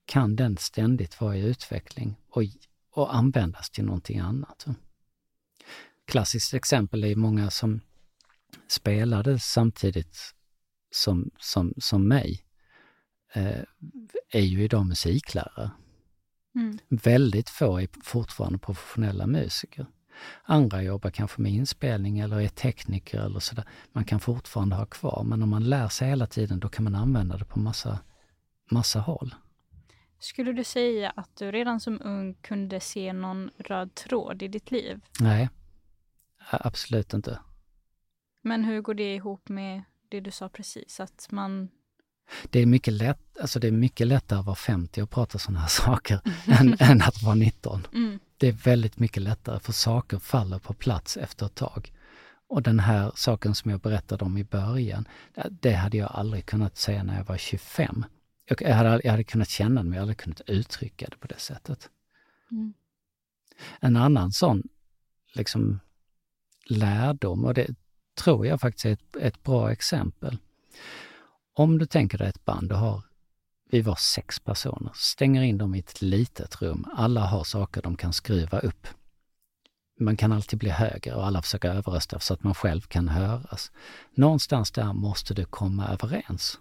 kan 0.04 0.36
den 0.36 0.56
ständigt 0.56 1.20
vara 1.20 1.36
i 1.36 1.40
utveckling 1.40 2.16
och, 2.30 2.42
och 2.90 3.14
användas 3.14 3.70
till 3.70 3.84
någonting 3.84 4.18
annat. 4.18 4.66
Klassiskt 6.04 6.54
exempel 6.54 7.04
är 7.04 7.16
många 7.16 7.50
som 7.50 7.80
spelade 8.68 9.38
samtidigt 9.38 10.34
som, 10.90 11.30
som, 11.38 11.74
som 11.78 12.08
mig, 12.08 12.44
eh, 13.32 13.62
är 14.30 14.40
ju 14.40 14.62
idag 14.62 14.86
musiklärare. 14.86 15.70
Mm. 16.54 16.78
Väldigt 16.88 17.50
få 17.50 17.80
är 17.80 17.88
fortfarande 18.02 18.58
professionella 18.58 19.26
musiker. 19.26 19.86
Andra 20.42 20.82
jobbar 20.82 21.10
kanske 21.10 21.42
med 21.42 21.52
inspelning 21.52 22.18
eller 22.18 22.40
är 22.40 22.48
tekniker 22.48 23.20
eller 23.20 23.40
sådär. 23.40 23.64
Man 23.92 24.04
kan 24.04 24.20
fortfarande 24.20 24.76
ha 24.76 24.86
kvar, 24.86 25.24
men 25.24 25.42
om 25.42 25.48
man 25.48 25.64
lär 25.64 25.88
sig 25.88 26.08
hela 26.08 26.26
tiden 26.26 26.60
då 26.60 26.68
kan 26.68 26.84
man 26.84 26.94
använda 26.94 27.36
det 27.36 27.44
på 27.44 27.58
massa, 27.58 27.98
massa 28.70 29.00
håll. 29.00 29.34
Skulle 30.18 30.52
du 30.52 30.64
säga 30.64 31.12
att 31.16 31.36
du 31.36 31.52
redan 31.52 31.80
som 31.80 32.00
ung 32.04 32.34
kunde 32.34 32.80
se 32.80 33.12
någon 33.12 33.50
röd 33.58 33.94
tråd 33.94 34.42
i 34.42 34.48
ditt 34.48 34.70
liv? 34.70 35.00
Nej, 35.20 35.48
absolut 36.50 37.14
inte. 37.14 37.38
Men 38.42 38.64
hur 38.64 38.80
går 38.80 38.94
det 38.94 39.14
ihop 39.14 39.48
med 39.48 39.82
det 40.08 40.20
du 40.20 40.30
sa 40.30 40.48
precis, 40.48 41.00
att 41.00 41.28
man 41.30 41.68
det 42.50 42.60
är 42.60 42.66
mycket, 42.66 42.92
lätt, 42.92 43.38
alltså 43.40 43.58
det 43.58 43.66
är 43.66 43.72
mycket 43.72 44.06
lättare 44.06 44.38
att 44.38 44.46
vara 44.46 44.56
50 44.56 45.02
och 45.02 45.10
prata 45.10 45.38
sådana 45.38 45.60
här 45.60 45.68
saker 45.68 46.20
än, 46.46 46.76
än, 46.80 47.02
att 47.02 47.22
vara 47.22 47.34
19. 47.34 47.86
Mm. 47.94 48.18
Det 48.36 48.48
är 48.48 48.52
väldigt 48.52 48.98
mycket 48.98 49.22
lättare 49.22 49.60
för 49.60 49.72
saker 49.72 50.18
faller 50.18 50.58
på 50.58 50.74
plats 50.74 51.16
efter 51.16 51.46
ett 51.46 51.54
tag. 51.54 51.92
Och 52.48 52.62
den 52.62 52.78
här 52.78 53.12
saken 53.14 53.54
som 53.54 53.70
jag 53.70 53.80
berättade 53.80 54.24
om 54.24 54.38
i 54.38 54.44
början, 54.44 55.08
det 55.50 55.72
hade 55.72 55.96
jag 55.96 56.10
aldrig 56.14 56.46
kunnat 56.46 56.76
säga 56.76 57.02
när 57.02 57.16
jag 57.16 57.24
var 57.24 57.36
25. 57.36 58.04
Jag 58.44 58.74
hade, 58.74 59.00
jag 59.04 59.10
hade 59.10 59.24
kunnat 59.24 59.48
känna 59.48 59.82
det, 59.82 59.88
men 59.88 59.96
jag 59.96 60.00
hade 60.00 60.14
kunnat 60.14 60.40
uttrycka 60.46 61.06
det 61.10 61.16
på 61.16 61.26
det 61.26 61.38
sättet. 61.38 61.90
Mm. 62.50 62.74
En 63.80 63.96
annan 63.96 64.32
sån 64.32 64.62
liksom 65.32 65.80
lärdom, 66.66 67.44
och 67.44 67.54
det 67.54 67.74
tror 68.14 68.46
jag 68.46 68.60
faktiskt 68.60 68.86
är 68.86 68.92
ett, 68.92 69.16
ett 69.16 69.42
bra 69.42 69.72
exempel. 69.72 70.38
Om 71.52 71.78
du 71.78 71.86
tänker 71.86 72.18
dig 72.18 72.28
ett 72.28 72.44
band, 72.44 72.68
du 72.68 72.74
har, 72.74 73.02
vi 73.76 73.82
var 73.82 73.94
sex 73.94 74.40
personer, 74.40 74.92
stänger 74.94 75.42
in 75.42 75.58
dem 75.58 75.74
i 75.74 75.78
ett 75.78 76.02
litet 76.02 76.62
rum. 76.62 76.84
Alla 76.96 77.20
har 77.20 77.44
saker 77.44 77.82
de 77.82 77.96
kan 77.96 78.12
skruva 78.12 78.58
upp. 78.58 78.86
Man 80.00 80.16
kan 80.16 80.32
alltid 80.32 80.58
bli 80.58 80.70
högre 80.70 81.14
och 81.14 81.26
alla 81.26 81.42
försöker 81.42 81.70
överrösta 81.70 82.20
så 82.20 82.34
att 82.34 82.42
man 82.42 82.54
själv 82.54 82.80
kan 82.80 83.08
höras. 83.08 83.72
Någonstans 84.14 84.70
där 84.70 84.92
måste 84.92 85.34
du 85.34 85.44
komma 85.44 85.88
överens. 85.88 86.58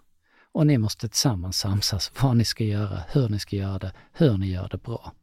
Och 0.51 0.67
ni 0.67 0.77
måste 0.77 1.09
tillsammans 1.09 1.57
samsas 1.57 2.11
vad 2.21 2.37
ni 2.37 2.45
ska 2.45 2.63
göra, 2.63 3.03
hur 3.09 3.29
ni 3.29 3.39
ska 3.39 3.55
göra 3.55 3.79
det, 3.79 3.93
hur 4.13 4.37
ni 4.37 4.51
gör 4.51 4.69
det 4.69 4.77
bra. 4.77 5.13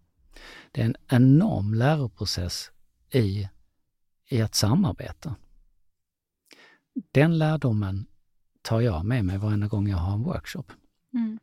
Det 0.73 0.81
är 0.81 0.85
en 0.85 0.97
enorm 1.09 1.75
läroprocess 1.75 2.71
i, 3.11 3.49
i 4.29 4.43
att 4.43 4.55
samarbeta. 4.55 5.35
Den 7.13 7.39
lärdomen 7.39 8.07
tar 8.63 8.81
jag 8.81 9.05
med 9.05 9.25
mig 9.25 9.39
varenda 9.39 9.67
gång 9.67 9.89
jag 9.89 9.99
har 9.99 10.15
en 10.15 10.23
workshop. 10.23 10.65
Mm. 11.15 11.39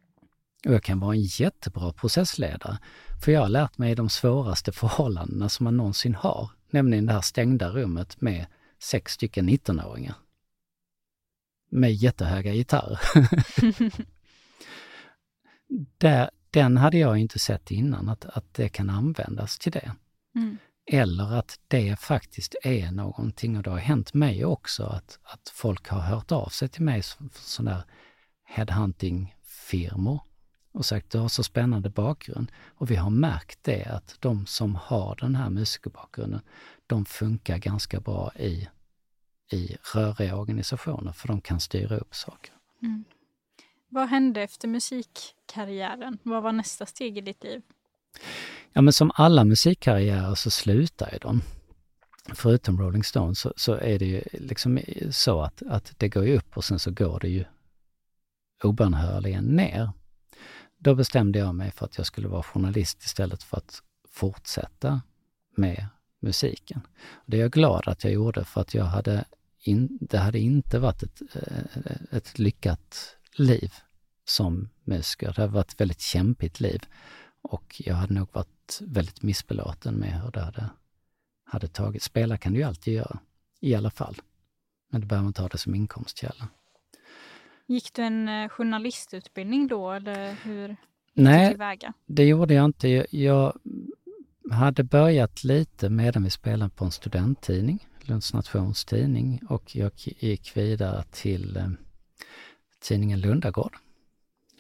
Och 0.65 0.73
jag 0.73 0.83
kan 0.83 0.99
vara 0.99 1.15
en 1.15 1.21
jättebra 1.21 1.93
processledare, 1.93 2.77
för 3.23 3.31
jag 3.31 3.41
har 3.41 3.49
lärt 3.49 3.77
mig 3.77 3.95
de 3.95 4.09
svåraste 4.09 4.71
förhållandena 4.71 5.49
som 5.49 5.63
man 5.63 5.77
någonsin 5.77 6.15
har, 6.15 6.49
nämligen 6.69 7.05
det 7.05 7.13
här 7.13 7.21
stängda 7.21 7.69
rummet 7.69 8.21
med 8.21 8.45
sex 8.79 9.13
stycken 9.13 9.49
19-åringar. 9.49 10.15
Med 11.71 11.93
jättehöga 11.93 12.53
gitarrer. 12.53 12.99
Där, 15.97 16.29
den 16.51 16.77
hade 16.77 16.97
jag 16.97 17.17
inte 17.17 17.39
sett 17.39 17.71
innan, 17.71 18.09
att, 18.09 18.25
att 18.25 18.53
det 18.53 18.69
kan 18.69 18.89
användas 18.89 19.59
till 19.59 19.71
det. 19.71 19.91
Mm. 20.35 20.57
Eller 20.91 21.33
att 21.33 21.59
det 21.67 21.99
faktiskt 21.99 22.55
är 22.63 22.91
någonting, 22.91 23.57
och 23.57 23.63
det 23.63 23.69
har 23.69 23.77
hänt 23.77 24.13
mig 24.13 24.45
också, 24.45 24.83
att, 24.83 25.19
att 25.23 25.49
folk 25.55 25.87
har 25.87 25.99
hört 25.99 26.31
av 26.31 26.49
sig 26.49 26.69
till 26.69 26.83
mig 26.83 27.03
som 27.03 27.29
sådana 27.33 27.83
headhunting-firmor 28.55 30.19
och 30.71 30.85
sagt 30.85 31.11
du 31.11 31.17
har 31.17 31.27
så 31.27 31.43
spännande 31.43 31.89
bakgrund. 31.89 32.51
Och 32.67 32.91
vi 32.91 32.95
har 32.95 33.09
märkt 33.09 33.59
det 33.61 33.85
att 33.85 34.15
de 34.19 34.45
som 34.45 34.75
har 34.75 35.15
den 35.15 35.35
här 35.35 35.49
musikerbakgrunden, 35.49 36.41
de 36.87 37.05
funkar 37.05 37.57
ganska 37.57 37.99
bra 37.99 38.31
i, 38.35 38.67
i 39.51 39.77
röriga 39.93 40.35
organisationer 40.35 41.11
för 41.11 41.27
de 41.27 41.41
kan 41.41 41.59
styra 41.59 41.97
upp 41.97 42.15
saker. 42.15 42.53
Mm. 42.81 43.03
Vad 43.89 44.09
hände 44.09 44.41
efter 44.41 44.67
musikkarriären? 44.67 46.17
Vad 46.23 46.43
var 46.43 46.51
nästa 46.51 46.85
steg 46.85 47.17
i 47.17 47.21
ditt 47.21 47.43
liv? 47.43 47.61
Ja 48.73 48.81
men 48.81 48.93
som 48.93 49.11
alla 49.15 49.43
musikkarriärer 49.43 50.35
så 50.35 50.51
slutar 50.51 51.09
ju 51.11 51.17
de. 51.17 51.41
Förutom 52.33 52.81
Rolling 52.81 53.03
Stones 53.03 53.39
så, 53.39 53.53
så, 53.55 53.73
är 53.73 53.99
det 53.99 54.05
ju 54.05 54.23
liksom 54.33 54.79
så 55.11 55.41
att, 55.41 55.61
att 55.61 55.93
det 55.97 56.09
går 56.09 56.25
ju 56.25 56.37
upp 56.37 56.57
och 56.57 56.63
sen 56.63 56.79
så 56.79 56.91
går 56.91 57.19
det 57.19 57.29
ju 57.29 57.45
obönhörligen 58.63 59.45
ner. 59.45 59.91
Då 60.79 60.95
bestämde 60.95 61.39
jag 61.39 61.55
mig 61.55 61.71
för 61.71 61.85
att 61.85 61.97
jag 61.97 62.05
skulle 62.05 62.27
vara 62.27 62.43
journalist 62.43 63.03
istället 63.03 63.43
för 63.43 63.57
att 63.57 63.83
fortsätta 64.09 65.01
med 65.55 65.87
musiken. 66.19 66.81
Det 67.25 67.37
är 67.37 67.41
jag 67.41 67.51
glad 67.51 67.87
att 67.87 68.03
jag 68.03 68.13
gjorde 68.13 68.45
för 68.45 68.61
att 68.61 68.73
jag 68.73 68.85
hade 68.85 69.25
in, 69.59 69.97
det 70.01 70.17
hade 70.17 70.39
inte 70.39 70.79
varit 70.79 71.03
ett, 71.03 71.21
eh, 71.35 72.17
ett 72.17 72.39
lyckat 72.39 73.17
liv 73.35 73.73
som 74.25 74.69
musiker. 74.83 75.33
Det 75.35 75.41
hade 75.41 75.53
varit 75.53 75.71
ett 75.71 75.81
väldigt 75.81 76.01
kämpigt 76.01 76.59
liv. 76.59 76.81
Och 77.41 77.81
jag 77.85 77.95
hade 77.95 78.13
nog 78.13 78.27
varit 78.33 78.79
väldigt 78.81 79.21
missbelåten 79.21 79.95
med 79.95 80.21
hur 80.21 80.31
det 80.31 80.41
hade, 80.41 80.69
hade 81.43 81.67
tagit. 81.67 82.03
Spela 82.03 82.37
kan 82.37 82.53
du 82.53 82.59
ju 82.59 82.65
alltid 82.65 82.93
göra, 82.93 83.19
i 83.59 83.75
alla 83.75 83.91
fall. 83.91 84.15
Men 84.91 85.01
du 85.01 85.07
behöver 85.07 85.27
inte 85.27 85.41
ha 85.41 85.49
det 85.49 85.57
som 85.57 85.75
inkomstkälla. 85.75 86.47
Gick 87.69 87.93
du 87.93 88.01
en 88.01 88.27
eh, 88.27 88.49
journalistutbildning 88.49 89.67
då, 89.67 89.91
eller 89.91 90.33
hur 90.33 90.75
Nej, 91.13 91.57
det 92.05 92.25
gjorde 92.25 92.53
jag 92.53 92.65
inte. 92.65 93.05
Jag, 93.17 93.59
hade 94.51 94.83
börjat 94.83 95.43
lite 95.43 95.89
medan 95.89 96.23
vi 96.23 96.29
spelade 96.29 96.69
på 96.69 96.85
en 96.85 96.91
studenttidning, 96.91 97.87
Lunds 98.01 98.33
nationstidning, 98.33 99.41
och 99.49 99.75
jag 99.75 99.91
gick 99.95 100.57
vidare 100.57 101.03
till 101.11 101.57
eh, 101.57 101.69
tidningen 102.79 103.21
Lundagård 103.21 103.77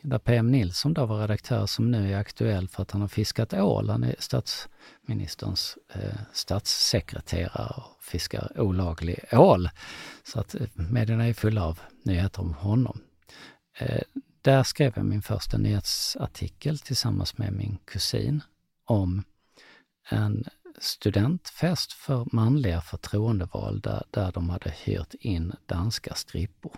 där 0.01 0.19
PM 0.19 0.51
Nilsson 0.51 0.93
då 0.93 1.05
var 1.05 1.21
redaktör 1.21 1.65
som 1.65 1.91
nu 1.91 2.13
är 2.13 2.17
aktuell 2.17 2.67
för 2.67 2.81
att 2.83 2.91
han 2.91 3.01
har 3.01 3.07
fiskat 3.07 3.53
ål. 3.53 3.89
Han 3.89 4.03
är 4.03 4.15
statsministerns 4.19 5.77
eh, 5.93 6.19
statssekreterare 6.33 7.73
och 7.75 8.03
fiskar 8.03 8.59
olaglig 8.59 9.19
ål. 9.31 9.69
Så 10.23 10.39
att 10.39 10.55
eh, 10.55 10.67
medierna 10.73 11.27
är 11.27 11.33
fulla 11.33 11.65
av 11.65 11.79
nyheter 12.03 12.41
om 12.41 12.53
honom. 12.53 13.01
Eh, 13.79 14.01
där 14.41 14.63
skrev 14.63 14.93
jag 14.95 15.05
min 15.05 15.21
första 15.21 15.57
nyhetsartikel 15.57 16.79
tillsammans 16.79 17.37
med 17.37 17.53
min 17.53 17.77
kusin 17.85 18.41
om 18.85 19.23
en 20.09 20.45
studentfest 20.79 21.93
för 21.93 22.27
manliga 22.31 22.81
förtroendevalda 22.81 24.03
där 24.11 24.31
de 24.31 24.49
hade 24.49 24.69
hyrt 24.69 25.13
in 25.13 25.53
danska 25.65 26.15
strippor. 26.15 26.75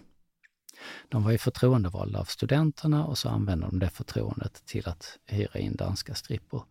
De 1.10 1.24
var 1.24 1.32
ju 1.32 1.38
förtroendevalda 1.38 2.20
av 2.20 2.26
studenterna 2.26 3.06
och 3.06 3.18
så 3.18 3.30
använde 3.30 3.66
de 3.66 3.80
det 3.80 3.90
förtroendet 3.90 4.66
till 4.66 4.88
att 4.88 5.18
hyra 5.26 5.60
in 5.60 5.76
danska 5.76 6.16
strippor. 6.16 6.64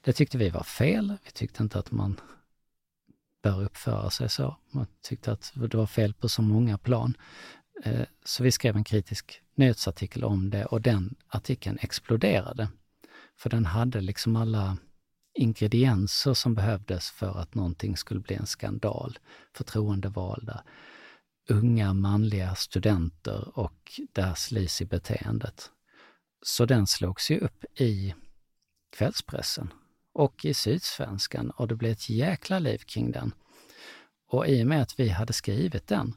Det 0.00 0.12
tyckte 0.12 0.38
vi 0.38 0.50
var 0.50 0.62
fel. 0.62 1.16
Vi 1.24 1.30
tyckte 1.30 1.62
inte 1.62 1.78
att 1.78 1.90
man 1.90 2.20
bör 3.42 3.62
uppföra 3.62 4.10
sig 4.10 4.28
så. 4.28 4.56
Man 4.70 4.86
tyckte 5.02 5.32
att 5.32 5.52
det 5.54 5.74
var 5.74 5.86
fel 5.86 6.14
på 6.14 6.28
så 6.28 6.42
många 6.42 6.78
plan. 6.78 7.14
Eh, 7.84 8.06
så 8.24 8.42
vi 8.42 8.52
skrev 8.52 8.76
en 8.76 8.84
kritisk 8.84 9.42
nyhetsartikel 9.54 10.24
om 10.24 10.50
det 10.50 10.64
och 10.64 10.80
den 10.80 11.14
artikeln 11.28 11.78
exploderade. 11.80 12.68
För 13.38 13.50
den 13.50 13.66
hade 13.66 14.00
liksom 14.00 14.36
alla 14.36 14.76
ingredienser 15.34 16.34
som 16.34 16.54
behövdes 16.54 17.10
för 17.10 17.38
att 17.38 17.54
någonting 17.54 17.96
skulle 17.96 18.20
bli 18.20 18.36
en 18.36 18.46
skandal. 18.46 19.18
Förtroendevalda, 19.52 20.62
unga 21.48 21.94
manliga 21.94 22.54
studenter 22.54 23.58
och 23.58 24.00
det 24.12 24.22
här 24.22 24.34
sleazy 24.34 24.84
beteendet. 24.84 25.70
Så 26.42 26.66
den 26.66 26.86
slogs 26.86 27.30
ju 27.30 27.38
upp 27.38 27.64
i 27.80 28.14
kvällspressen 28.96 29.72
och 30.12 30.44
i 30.44 30.54
Sydsvenskan 30.54 31.50
och 31.50 31.68
det 31.68 31.74
blev 31.74 31.92
ett 31.92 32.08
jäkla 32.08 32.58
liv 32.58 32.78
kring 32.78 33.12
den. 33.12 33.34
Och 34.26 34.46
i 34.46 34.62
och 34.62 34.66
med 34.66 34.82
att 34.82 35.00
vi 35.00 35.08
hade 35.08 35.32
skrivit 35.32 35.86
den 35.86 36.14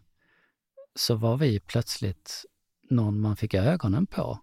så 0.95 1.15
var 1.15 1.37
vi 1.37 1.59
plötsligt 1.59 2.45
någon 2.89 3.21
man 3.21 3.37
fick 3.37 3.53
ögonen 3.53 4.05
på. 4.05 4.39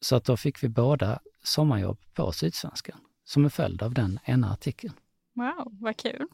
Så 0.00 0.16
att 0.16 0.24
då 0.24 0.36
fick 0.36 0.62
vi 0.62 0.68
båda 0.68 1.20
sommarjobb 1.42 1.98
på 2.14 2.32
Sydsvenskan 2.32 3.00
som 3.24 3.44
en 3.44 3.50
följd 3.50 3.82
av 3.82 3.94
den 3.94 4.18
ena 4.24 4.52
artikeln. 4.52 4.94
Wow, 5.34 5.78
vad 5.80 5.96
kul! 5.96 6.26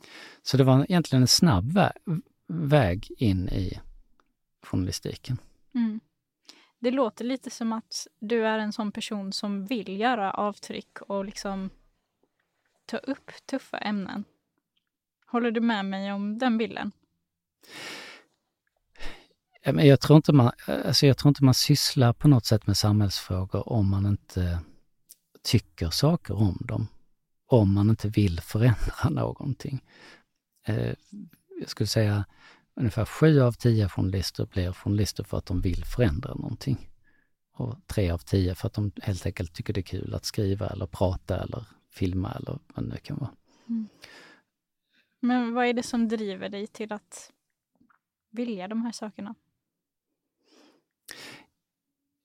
Så 0.42 0.56
det 0.56 0.64
var 0.64 0.84
egentligen 0.84 1.22
en 1.22 1.28
snabb 1.28 1.78
väg 2.48 3.12
in 3.18 3.48
i 3.48 3.80
journalistiken. 4.62 5.38
Mm. 5.74 6.00
Det 6.78 6.90
låter 6.90 7.24
lite 7.24 7.50
som 7.50 7.72
att 7.72 8.06
du 8.20 8.46
är 8.46 8.58
en 8.58 8.72
sån 8.72 8.92
person 8.92 9.32
som 9.32 9.66
vill 9.66 10.00
göra 10.00 10.30
avtryck 10.30 11.00
och 11.00 11.24
liksom 11.24 11.70
ta 12.86 12.96
upp 12.96 13.30
tuffa 13.46 13.78
ämnen. 13.78 14.24
Håller 15.26 15.50
du 15.50 15.60
med 15.60 15.84
mig 15.84 16.12
om 16.12 16.38
den 16.38 16.58
bilden? 16.58 16.92
Jag 19.62 20.00
tror, 20.00 20.16
inte 20.16 20.32
man, 20.32 20.52
alltså 20.66 21.06
jag 21.06 21.18
tror 21.18 21.28
inte 21.28 21.44
man 21.44 21.54
sysslar 21.54 22.12
på 22.12 22.28
något 22.28 22.46
sätt 22.46 22.66
med 22.66 22.76
samhällsfrågor 22.76 23.68
om 23.68 23.90
man 23.90 24.06
inte 24.06 24.60
tycker 25.42 25.90
saker 25.90 26.34
om 26.34 26.58
dem. 26.60 26.88
Om 27.46 27.74
man 27.74 27.90
inte 27.90 28.08
vill 28.08 28.40
förändra 28.40 29.08
någonting. 29.10 29.84
Jag 31.60 31.68
skulle 31.68 31.86
säga 31.86 32.24
ungefär 32.74 33.04
sju 33.04 33.40
av 33.40 33.52
tio 33.52 33.88
journalister 33.88 34.46
blir 34.46 34.72
journalister 34.72 35.24
för 35.24 35.38
att 35.38 35.46
de 35.46 35.60
vill 35.60 35.84
förändra 35.84 36.34
någonting. 36.34 36.90
Och 37.52 37.86
tre 37.86 38.10
av 38.10 38.18
tio 38.18 38.54
för 38.54 38.66
att 38.66 38.74
de 38.74 38.92
helt 39.02 39.26
enkelt 39.26 39.54
tycker 39.54 39.72
det 39.72 39.80
är 39.80 39.82
kul 39.82 40.14
att 40.14 40.24
skriva 40.24 40.66
eller 40.66 40.86
prata 40.86 41.42
eller 41.42 41.64
filma 41.90 42.32
eller 42.32 42.58
vad 42.74 42.84
det 42.84 42.90
nu 42.90 42.96
kan 42.96 43.16
vara. 43.16 43.30
Mm. 43.68 43.88
Men 45.20 45.54
vad 45.54 45.66
är 45.66 45.72
det 45.72 45.82
som 45.82 46.08
driver 46.08 46.48
dig 46.48 46.66
till 46.66 46.92
att 46.92 47.32
vilja 48.30 48.68
de 48.68 48.82
här 48.82 48.92
sakerna? 48.92 49.34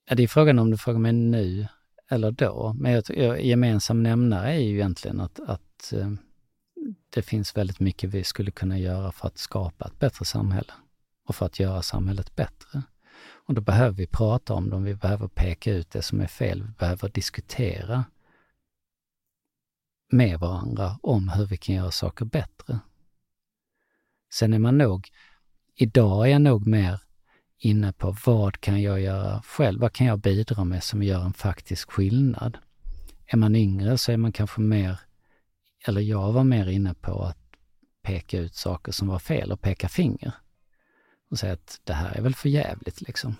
Ja, 0.10 0.16
det 0.16 0.24
är 0.24 0.28
frågan 0.28 0.60
om 0.60 0.72
du 0.72 0.78
frågar 0.78 1.00
mig 1.00 1.14
nu 1.14 1.68
eller 2.10 2.32
då. 2.32 2.76
Men 2.80 2.92
jag, 2.92 3.04
jag, 3.08 3.46
gemensam 3.46 4.04
nämnare 4.04 4.54
är 4.54 4.60
ju 4.60 4.76
egentligen 4.76 5.20
att, 5.20 5.40
att 5.40 5.94
eh, 5.94 6.12
det 7.10 7.22
finns 7.22 7.58
väldigt 7.58 7.80
mycket 7.80 8.10
vi 8.10 8.24
skulle 8.24 8.52
kunna 8.52 8.80
göra 8.80 9.12
för 9.12 9.28
att 9.28 9.38
skapa 9.38 9.86
ett 9.86 10.00
bättre 10.00 10.26
samhälle 10.26 10.74
och 11.28 11.36
för 11.36 11.46
att 11.46 11.60
göra 11.60 11.82
samhället 11.82 12.36
bättre. 12.36 12.82
Och 13.46 13.54
då 13.54 13.62
behöver 13.62 13.98
vi 13.98 14.08
prata 14.08 14.54
om 14.54 14.70
dem, 14.70 14.84
vi 14.84 14.96
behöver 14.96 15.28
peka 15.28 15.74
ut 15.74 15.92
det 15.92 16.02
som 16.02 16.22
är 16.22 16.28
fel, 16.28 16.64
vi 16.64 16.74
behöver 16.80 17.10
diskutera 17.10 18.06
med 20.12 20.40
varandra 20.40 21.00
om 21.04 21.30
hur 21.30 21.46
vi 21.46 21.58
kan 21.58 21.76
göra 21.76 21.92
saker 21.92 22.26
bättre. 22.26 22.80
Sen 24.34 24.54
är 24.54 24.60
man 24.60 24.78
nog, 24.78 25.10
idag 25.76 26.28
är 26.28 26.32
jag 26.32 26.42
nog 26.42 26.68
mer 26.68 27.00
inne 27.58 27.94
på 27.94 28.16
vad 28.26 28.62
kan 28.62 28.82
jag 28.82 29.02
göra 29.02 29.42
själv? 29.42 29.82
Vad 29.82 29.94
kan 29.94 30.08
jag 30.08 30.20
bidra 30.20 30.64
med 30.64 30.84
som 30.84 31.04
gör 31.04 31.22
en 31.22 31.34
faktisk 31.34 31.92
skillnad? 31.92 32.58
Är 33.26 33.38
man 33.38 33.56
yngre 33.56 33.98
så 33.98 34.12
är 34.12 34.18
man 34.18 34.32
kanske 34.32 34.62
mer, 34.62 35.00
eller 35.88 36.02
jag 36.02 36.32
var 36.32 36.44
mer 36.44 36.70
inne 36.70 36.94
på 36.94 37.22
att 37.22 37.38
peka 38.02 38.38
ut 38.38 38.56
saker 38.56 38.92
som 38.92 39.08
var 39.08 39.20
fel 39.20 39.52
och 39.52 39.62
peka 39.62 39.90
finger. 39.90 40.34
Och 41.32 41.40
säga 41.40 41.54
att 41.54 41.82
det 41.84 41.94
här 41.94 42.16
är 42.18 42.22
väl 42.22 42.36
för 42.36 42.50
jävligt 42.50 43.02
liksom. 43.02 43.36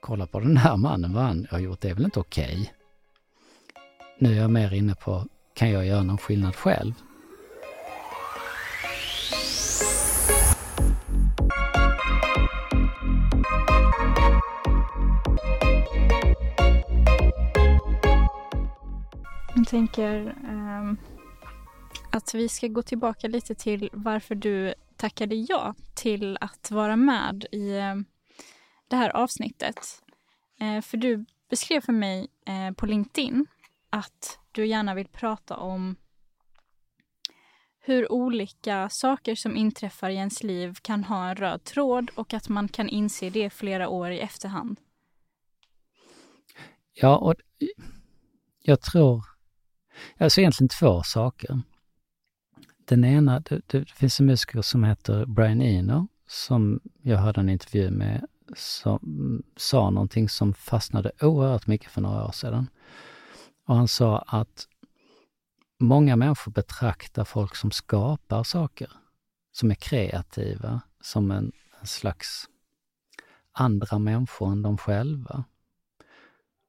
Kolla 0.00 0.26
på 0.26 0.40
den 0.40 0.56
här 0.56 0.76
mannen, 0.76 1.12
vad 1.12 1.22
han 1.22 1.46
har 1.50 1.58
gjort, 1.58 1.80
det 1.80 1.90
är 1.90 1.94
väl 1.94 2.04
inte 2.04 2.20
okej? 2.20 2.60
Okay? 2.60 2.66
Nu 4.18 4.32
är 4.32 4.36
jag 4.36 4.50
mer 4.50 4.74
inne 4.74 4.94
på, 4.94 5.26
kan 5.54 5.70
jag 5.70 5.86
göra 5.86 6.02
någon 6.02 6.18
skillnad 6.18 6.56
själv? 6.56 6.92
Jag 19.54 19.68
tänker 19.68 20.34
um, 20.50 20.98
att 22.16 22.34
vi 22.34 22.48
ska 22.48 22.66
gå 22.66 22.82
tillbaka 22.82 23.28
lite 23.28 23.54
till 23.54 23.90
varför 23.92 24.34
du 24.34 24.74
tackade 24.96 25.34
ja 25.34 25.74
till 25.94 26.38
att 26.40 26.70
vara 26.70 26.96
med 26.96 27.46
i 27.52 27.76
eh, 27.76 27.94
det 28.88 28.96
här 28.96 29.10
avsnittet. 29.10 30.02
Eh, 30.60 30.80
för 30.80 30.96
du 30.96 31.24
beskrev 31.50 31.80
för 31.80 31.92
mig 31.92 32.28
eh, 32.46 32.74
på 32.74 32.86
LinkedIn 32.86 33.46
att 33.90 34.38
du 34.52 34.66
gärna 34.66 34.94
vill 34.94 35.08
prata 35.08 35.56
om 35.56 35.96
hur 37.80 38.12
olika 38.12 38.88
saker 38.88 39.34
som 39.34 39.56
inträffar 39.56 40.10
i 40.10 40.14
ens 40.14 40.42
liv 40.42 40.74
kan 40.82 41.04
ha 41.04 41.28
en 41.28 41.36
röd 41.36 41.64
tråd 41.64 42.10
och 42.14 42.34
att 42.34 42.48
man 42.48 42.68
kan 42.68 42.88
inse 42.88 43.30
det 43.30 43.50
flera 43.50 43.88
år 43.88 44.10
i 44.10 44.20
efterhand. 44.20 44.80
Ja, 46.92 47.16
och 47.16 47.34
jag 48.62 48.80
tror 48.80 49.36
Alltså 50.18 50.40
egentligen 50.40 50.68
två 50.68 51.02
saker. 51.02 51.60
Den 52.88 53.04
ena, 53.04 53.40
det, 53.40 53.60
det 53.66 53.90
finns 53.90 54.20
en 54.20 54.26
musiker 54.26 54.62
som 54.62 54.84
heter 54.84 55.26
Brian 55.26 55.62
Eno 55.62 56.08
som 56.26 56.80
jag 57.02 57.18
hörde 57.18 57.40
en 57.40 57.48
intervju 57.48 57.90
med 57.90 58.26
som 58.56 59.42
sa 59.56 59.90
någonting 59.90 60.28
som 60.28 60.54
fastnade 60.54 61.12
oerhört 61.20 61.66
mycket 61.66 61.90
för 61.90 62.00
några 62.00 62.26
år 62.26 62.32
sedan. 62.32 62.70
Och 63.66 63.76
han 63.76 63.88
sa 63.88 64.18
att 64.18 64.68
många 65.78 66.16
människor 66.16 66.52
betraktar 66.52 67.24
folk 67.24 67.56
som 67.56 67.70
skapar 67.70 68.42
saker, 68.42 68.90
som 69.52 69.70
är 69.70 69.74
kreativa, 69.74 70.80
som 71.00 71.30
en, 71.30 71.52
en 71.80 71.86
slags 71.86 72.48
andra 73.52 73.98
människor 73.98 74.52
än 74.52 74.62
de 74.62 74.78
själva. 74.78 75.44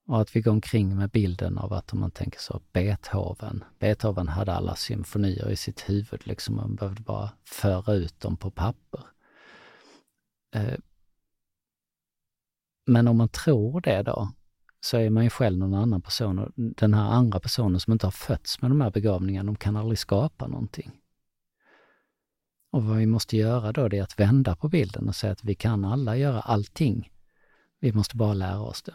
Och 0.08 0.22
att 0.22 0.36
vi 0.36 0.42
går 0.42 0.52
omkring 0.52 0.96
med 0.96 1.10
bilden 1.10 1.58
av 1.58 1.74
att 1.74 1.94
om 1.94 2.00
man 2.00 2.12
tänker 2.12 2.40
så, 2.40 2.62
Beethoven. 2.74 3.64
Beethoven 3.80 4.28
hade 4.28 4.54
alla 4.54 4.76
symfonier 4.76 5.50
i 5.50 5.56
sitt 5.56 5.90
huvud, 5.90 6.28
liksom 6.28 6.56
man 6.56 6.76
behövde 6.76 7.02
bara 7.02 7.32
föra 7.46 7.94
ut 7.94 8.20
dem 8.20 8.38
på 8.38 8.52
papper. 8.52 9.02
Eh, 10.56 10.78
men 12.86 13.08
om 13.08 13.18
man 13.18 13.30
tror 13.30 13.82
det 13.82 14.04
då, 14.04 14.32
så 14.80 14.98
är 14.98 15.10
man 15.10 15.24
ju 15.24 15.30
själv 15.30 15.58
någon 15.58 15.74
annan 15.74 16.02
person 16.02 16.40
och 16.40 16.52
den 16.56 16.94
här 16.94 17.10
andra 17.10 17.40
personen 17.40 17.80
som 17.80 17.94
inte 17.94 18.06
har 18.06 18.12
fötts 18.12 18.62
med 18.62 18.72
de 18.72 18.82
här 18.82 18.92
begåvningarna, 18.92 19.48
de 19.48 19.56
kan 19.56 19.76
aldrig 19.76 20.00
skapa 20.00 20.48
någonting. 20.48 20.92
Och 22.72 22.84
vad 22.84 22.98
vi 22.98 23.06
måste 23.06 23.38
göra 23.38 23.72
då, 23.72 23.88
det 23.88 23.98
är 23.98 24.04
att 24.04 24.20
vända 24.20 24.56
på 24.56 24.70
bilden 24.70 25.08
och 25.08 25.16
säga 25.16 25.34
att 25.34 25.44
vi 25.44 25.56
kan 25.56 25.86
alla 25.86 26.18
göra 26.18 26.42
allting. 26.42 27.12
Vi 27.80 27.94
måste 27.94 28.16
bara 28.16 28.34
lära 28.34 28.60
oss 28.60 28.82
det. 28.82 28.94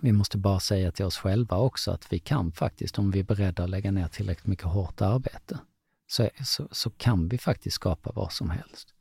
Vi 0.00 0.12
måste 0.12 0.38
bara 0.38 0.60
säga 0.60 0.92
till 0.92 1.04
oss 1.04 1.18
själva 1.18 1.56
också 1.56 1.90
att 1.90 2.12
vi 2.12 2.18
kan 2.18 2.52
faktiskt, 2.52 2.98
om 2.98 3.10
vi 3.10 3.18
är 3.20 3.24
beredda 3.24 3.64
att 3.64 3.70
lägga 3.70 3.90
ner 3.90 4.08
tillräckligt 4.08 4.46
mycket 4.46 4.64
hårt 4.64 5.00
arbete, 5.00 5.58
så, 6.06 6.28
så, 6.44 6.68
så 6.70 6.90
kan 6.90 7.28
vi 7.28 7.38
faktiskt 7.38 7.76
skapa 7.76 8.12
vad 8.14 8.32
som 8.32 8.50
helst. 8.50 8.94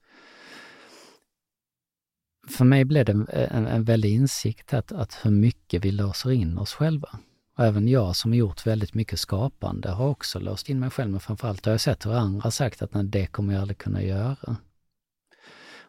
För 2.49 2.65
mig 2.65 2.86
blev 2.86 3.06
det 3.06 3.12
en, 3.12 3.67
en 3.67 3.84
väldig 3.84 4.13
insikt 4.13 4.73
att, 4.73 4.91
att 4.91 5.19
hur 5.23 5.32
mycket 5.32 5.86
vi 5.86 5.91
låser 5.91 6.32
in 6.32 6.58
oss 6.58 6.73
själva. 6.73 7.19
Och 7.58 7.65
även 7.65 7.88
jag 7.88 8.15
som 8.15 8.32
har 8.32 8.36
gjort 8.36 8.67
väldigt 8.67 8.93
mycket 8.93 9.19
skapande 9.19 9.89
har 9.89 10.08
också 10.08 10.39
låst 10.39 10.69
in 10.69 10.80
mig 10.80 10.89
själv, 10.89 11.12
men 11.12 11.19
framförallt 11.19 11.65
har 11.65 11.73
jag 11.73 11.82
sett 11.82 12.06
hur 12.06 12.13
andra 12.13 12.52
sagt 12.52 12.82
att 12.82 12.93
nej, 12.93 13.04
det 13.04 13.28
kommer 13.28 13.54
jag 13.54 13.62
aldrig 13.62 13.78
kunna 13.78 14.04
göra. 14.04 14.58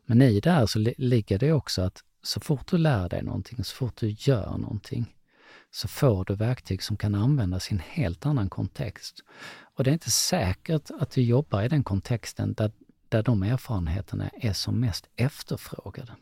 Men 0.07 0.23
i 0.23 0.41
det 0.41 0.51
här 0.51 0.67
så 0.67 0.79
ligger 0.99 1.39
det 1.39 1.53
också 1.53 1.83
att 1.83 2.05
så 2.23 2.41
fort 2.41 2.67
du 2.67 2.79
lär 2.79 3.09
dig 3.09 3.23
någonting, 3.23 3.65
så 3.65 3.77
fort 3.77 3.97
du 3.97 4.11
gör 4.19 4.59
någonting, 4.59 5.17
så 5.71 5.89
får 5.89 6.25
du 6.25 6.35
verktyg 6.35 6.83
som 6.83 6.97
kan 6.97 7.15
användas 7.15 7.71
i 7.71 7.75
en 7.75 7.81
helt 7.81 8.27
annan 8.27 8.49
kontext. 8.51 9.25
Och 9.75 9.85
det 9.85 9.91
är 9.91 9.93
inte 9.93 10.11
säkert 10.11 10.91
att 10.91 11.11
du 11.11 11.23
jobbar 11.23 11.63
i 11.63 11.69
den 11.69 11.85
kontexten 11.85 12.55
där, 12.55 12.73
där 13.09 13.23
de 13.23 13.43
erfarenheterna 13.43 14.29
är 14.29 14.53
som 14.53 14.81
mest 14.81 15.09
efterfrågade. 15.17 16.17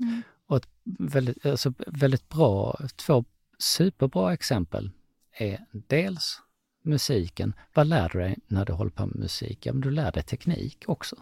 Mm. 0.00 0.22
Och 0.46 0.56
ett 0.56 0.68
väldigt, 0.84 1.46
alltså 1.46 1.72
väldigt 1.86 2.28
bra, 2.28 2.78
två 2.96 3.24
superbra 3.58 4.32
exempel 4.32 4.90
är 5.32 5.66
dels 5.88 6.42
musiken. 6.84 7.54
Vad 7.74 7.86
lär 7.86 8.08
du 8.08 8.18
dig 8.18 8.38
när 8.46 8.64
du 8.64 8.72
håller 8.72 8.90
på 8.90 9.06
med 9.06 9.16
musik? 9.16 9.66
Ja, 9.66 9.72
men 9.72 9.82
du 9.82 9.90
lär 9.90 10.12
dig 10.12 10.22
teknik 10.22 10.84
också. 10.86 11.16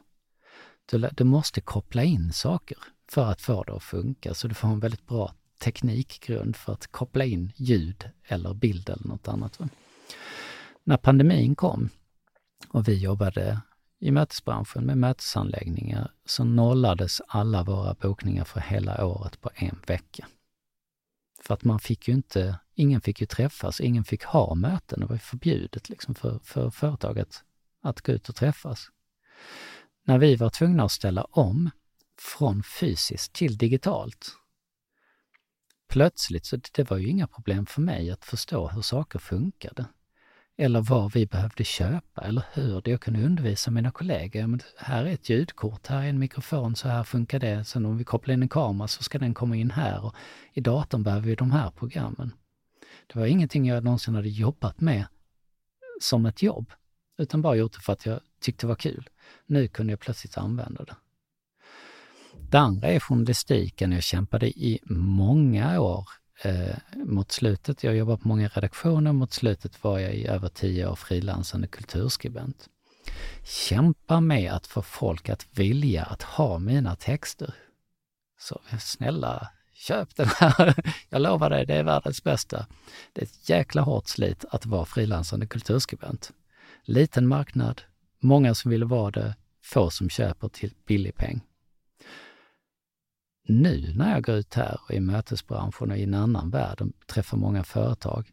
Du, 0.87 1.09
du 1.13 1.25
måste 1.25 1.61
koppla 1.61 2.05
in 2.05 2.33
saker 2.33 2.79
för 3.11 3.31
att 3.31 3.41
få 3.41 3.63
det 3.65 3.73
att 3.73 3.83
funka. 3.83 4.35
Så 4.35 4.49
du 4.49 4.55
får 4.55 4.69
en 4.69 4.81
väldigt 4.81 5.07
bra 5.07 5.35
teknikgrund 5.59 6.57
för 6.57 6.73
att 6.73 6.87
koppla 6.87 7.25
in 7.25 7.53
ljud 7.57 8.11
eller 8.25 8.55
bild 8.55 8.91
eller 8.91 9.07
något 9.07 9.29
annat. 9.29 9.59
När 10.85 10.97
pandemin 10.97 11.55
kom 11.55 11.89
och 12.69 12.89
vi 12.89 12.95
jobbade 12.95 13.61
i 13.99 14.11
mötesbranschen 14.11 14.87
med 14.87 14.99
mötesanläggningar 14.99 16.11
så 16.25 16.45
nollades 16.45 17.21
alla 17.29 17.63
våra 17.63 17.95
bokningar 17.95 18.45
för 18.45 18.61
hela 18.61 19.07
året 19.07 19.41
på 19.41 19.51
en 19.55 19.79
vecka. 19.87 20.27
För 21.43 21.55
att 21.55 21.65
man 21.65 21.81
fick 21.81 22.09
ju 22.09 22.15
inte, 22.15 22.59
ingen 22.75 23.01
fick 23.01 23.21
ju 23.21 23.27
träffas, 23.27 23.81
ingen 23.81 24.05
fick 24.05 24.25
ha 24.25 24.55
möten. 24.55 25.01
Det 25.01 25.07
var 25.07 25.17
förbjudet 25.17 25.89
liksom 25.89 26.15
för, 26.15 26.39
för 26.39 26.71
företaget 26.71 27.45
att 27.83 28.01
gå 28.01 28.13
ut 28.13 28.29
och 28.29 28.37
träffas. 28.37 28.87
När 30.05 30.19
vi 30.19 30.37
var 30.37 30.51
tvungna 30.51 30.85
att 30.85 30.93
ställa 30.93 31.25
om 31.25 31.71
från 32.21 32.63
fysiskt 32.63 33.33
till 33.33 33.59
digitalt, 33.59 34.37
plötsligt, 35.89 36.47
så 36.47 36.61
det 36.73 36.91
var 36.91 36.99
ju 36.99 37.09
inga 37.09 37.27
problem 37.27 37.67
för 37.67 37.81
mig 37.81 38.11
att 38.11 38.25
förstå 38.25 38.69
hur 38.69 38.83
saker 38.83 39.19
funkade 39.19 39.87
eller 40.61 40.81
vad 40.81 41.13
vi 41.13 41.27
behövde 41.27 41.65
köpa 41.65 42.23
eller 42.23 42.45
hur 42.53 42.81
det, 42.81 42.91
jag 42.91 43.01
kunde 43.01 43.25
undervisa 43.25 43.71
mina 43.71 43.91
kollegor. 43.91 44.47
Men 44.47 44.61
här 44.77 45.05
är 45.05 45.13
ett 45.13 45.29
ljudkort, 45.29 45.87
här 45.87 46.03
är 46.03 46.09
en 46.09 46.19
mikrofon, 46.19 46.77
så 46.77 46.89
här 46.89 47.05
funkar 47.05 47.39
det. 47.39 47.65
Sen 47.65 47.87
om 47.87 47.99
vi 47.99 48.05
kopplar 48.05 48.35
in 48.35 48.43
en 48.43 48.49
kamera 48.49 48.89
så 48.89 49.03
ska 49.03 49.19
den 49.19 49.35
komma 49.35 49.57
in 49.57 49.71
här 49.71 50.05
och 50.05 50.15
i 50.53 50.61
datorn 50.61 51.03
behöver 51.03 51.27
vi 51.27 51.35
de 51.35 51.51
här 51.51 51.71
programmen. 51.71 52.33
Det 53.07 53.19
var 53.19 53.27
ingenting 53.27 53.67
jag 53.67 53.85
någonsin 53.85 54.15
hade 54.15 54.29
jobbat 54.29 54.81
med 54.81 55.07
som 56.01 56.27
ett 56.27 56.43
jobb, 56.43 56.73
utan 57.19 57.43
bara 57.43 57.57
gjort 57.57 57.73
det 57.73 57.81
för 57.81 57.93
att 57.93 58.07
jag 58.07 58.21
tyckte 58.41 58.67
det 58.67 58.69
var 58.69 58.77
kul. 58.77 59.09
Nu 59.47 59.69
kunde 59.69 59.93
jag 59.93 60.01
plötsligt 60.01 60.39
använda 60.39 60.85
det. 60.85 60.97
Det 62.51 62.59
andra 62.59 62.89
är 62.89 63.01
journalistiken. 63.01 63.93
Jag 63.93 64.03
kämpade 64.03 64.49
i 64.49 64.79
många 64.87 65.81
år 65.81 66.09
eh, 66.43 66.77
mot 66.95 67.33
slutet, 67.33 67.85
jag 67.85 67.97
jobbar 67.97 68.17
på 68.17 68.29
många 68.29 68.49
redaktioner, 68.49 69.13
mot 69.13 69.33
slutet 69.33 69.85
var 69.85 69.99
jag 69.99 70.15
i 70.15 70.27
över 70.27 70.49
tio 70.49 70.87
år 70.87 70.97
frilansande 70.97 71.67
kulturskribent. 71.67 72.69
Kämpa 73.45 74.21
med 74.21 74.53
att 74.53 74.67
få 74.67 74.83
folk 74.83 75.29
att 75.29 75.47
vilja 75.55 76.05
att 76.05 76.23
ha 76.23 76.59
mina 76.59 76.97
texter. 76.97 77.55
Så 78.39 78.61
snälla, 78.81 79.49
köp 79.75 80.17
den 80.17 80.29
här. 80.37 80.75
Jag 81.09 81.23
lovar 81.23 81.51
dig, 81.51 81.67
det 81.67 81.75
är 81.75 81.83
världens 81.83 82.25
bästa. 82.25 82.67
Det 83.13 83.21
är 83.21 83.25
ett 83.25 83.49
jäkla 83.49 83.83
hårt 83.83 84.09
slit 84.09 84.45
att 84.51 84.67
vara 84.67 84.85
frilansande 84.85 85.47
kulturskribent. 85.47 86.33
Liten 86.85 87.29
marknad, 87.29 87.83
många 88.21 88.55
som 88.55 88.71
vill 88.71 88.85
vara 88.85 89.11
det, 89.11 89.35
få 89.63 89.91
som 89.91 90.09
köper 90.09 90.49
till 90.49 90.75
billig 90.87 91.17
peng 91.17 91.41
nu 93.51 93.93
när 93.95 94.13
jag 94.13 94.25
går 94.25 94.35
ut 94.35 94.55
här 94.55 94.81
och 94.83 94.95
i 94.95 95.01
mötesbranschen 95.01 95.91
och 95.91 95.97
i 95.97 96.03
en 96.03 96.15
annan 96.15 96.51
värld 96.51 96.81
och 96.81 97.07
träffar 97.07 97.37
många 97.37 97.65
företag, 97.65 98.31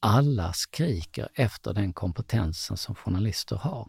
alla 0.00 0.52
skriker 0.52 1.28
efter 1.34 1.74
den 1.74 1.92
kompetensen 1.92 2.76
som 2.76 2.94
journalister 2.94 3.56
har. 3.56 3.88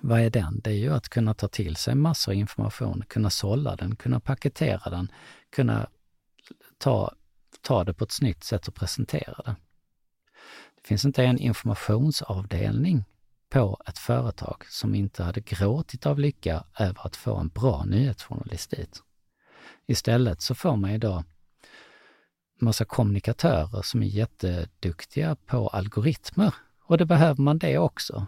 Vad 0.00 0.20
är 0.20 0.30
den? 0.30 0.60
Det 0.64 0.70
är 0.70 0.74
ju 0.74 0.94
att 0.94 1.08
kunna 1.08 1.34
ta 1.34 1.48
till 1.48 1.76
sig 1.76 1.94
massor 1.94 2.32
av 2.32 2.36
information, 2.36 3.04
kunna 3.08 3.30
sålla 3.30 3.76
den, 3.76 3.96
kunna 3.96 4.20
paketera 4.20 4.90
den, 4.90 5.12
kunna 5.50 5.88
ta, 6.78 7.14
ta 7.60 7.84
det 7.84 7.94
på 7.94 8.04
ett 8.04 8.12
snyggt 8.12 8.44
sätt 8.44 8.68
och 8.68 8.74
presentera 8.74 9.42
det. 9.44 9.56
Det 10.74 10.88
finns 10.88 11.04
inte 11.04 11.24
en 11.24 11.38
informationsavdelning 11.38 13.04
på 13.54 13.82
ett 13.86 13.98
företag 13.98 14.64
som 14.68 14.94
inte 14.94 15.22
hade 15.22 15.40
gråtit 15.40 16.06
av 16.06 16.18
lycka 16.18 16.64
över 16.78 17.06
att 17.06 17.16
få 17.16 17.36
en 17.36 17.48
bra 17.48 17.84
nyhetsjournalist 17.84 18.70
dit. 18.70 19.02
Istället 19.86 20.42
så 20.42 20.54
får 20.54 20.76
man 20.76 20.90
idag 20.90 21.24
massa 22.60 22.84
kommunikatörer 22.84 23.82
som 23.82 24.02
är 24.02 24.06
jätteduktiga 24.06 25.36
på 25.36 25.68
algoritmer 25.68 26.54
och 26.84 26.98
det 26.98 27.06
behöver 27.06 27.42
man 27.42 27.58
det 27.58 27.78
också. 27.78 28.26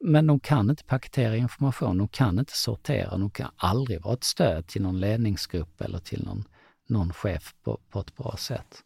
Men 0.00 0.26
de 0.26 0.40
kan 0.40 0.70
inte 0.70 0.84
paketera 0.84 1.36
information, 1.36 1.98
de 1.98 2.08
kan 2.08 2.38
inte 2.38 2.56
sortera, 2.56 3.18
de 3.18 3.30
kan 3.30 3.50
aldrig 3.56 4.02
vara 4.02 4.14
ett 4.14 4.24
stöd 4.24 4.66
till 4.66 4.82
någon 4.82 5.00
ledningsgrupp 5.00 5.80
eller 5.80 5.98
till 5.98 6.24
någon, 6.24 6.44
någon 6.88 7.12
chef 7.12 7.54
på, 7.62 7.80
på 7.90 8.00
ett 8.00 8.16
bra 8.16 8.36
sätt. 8.38 8.82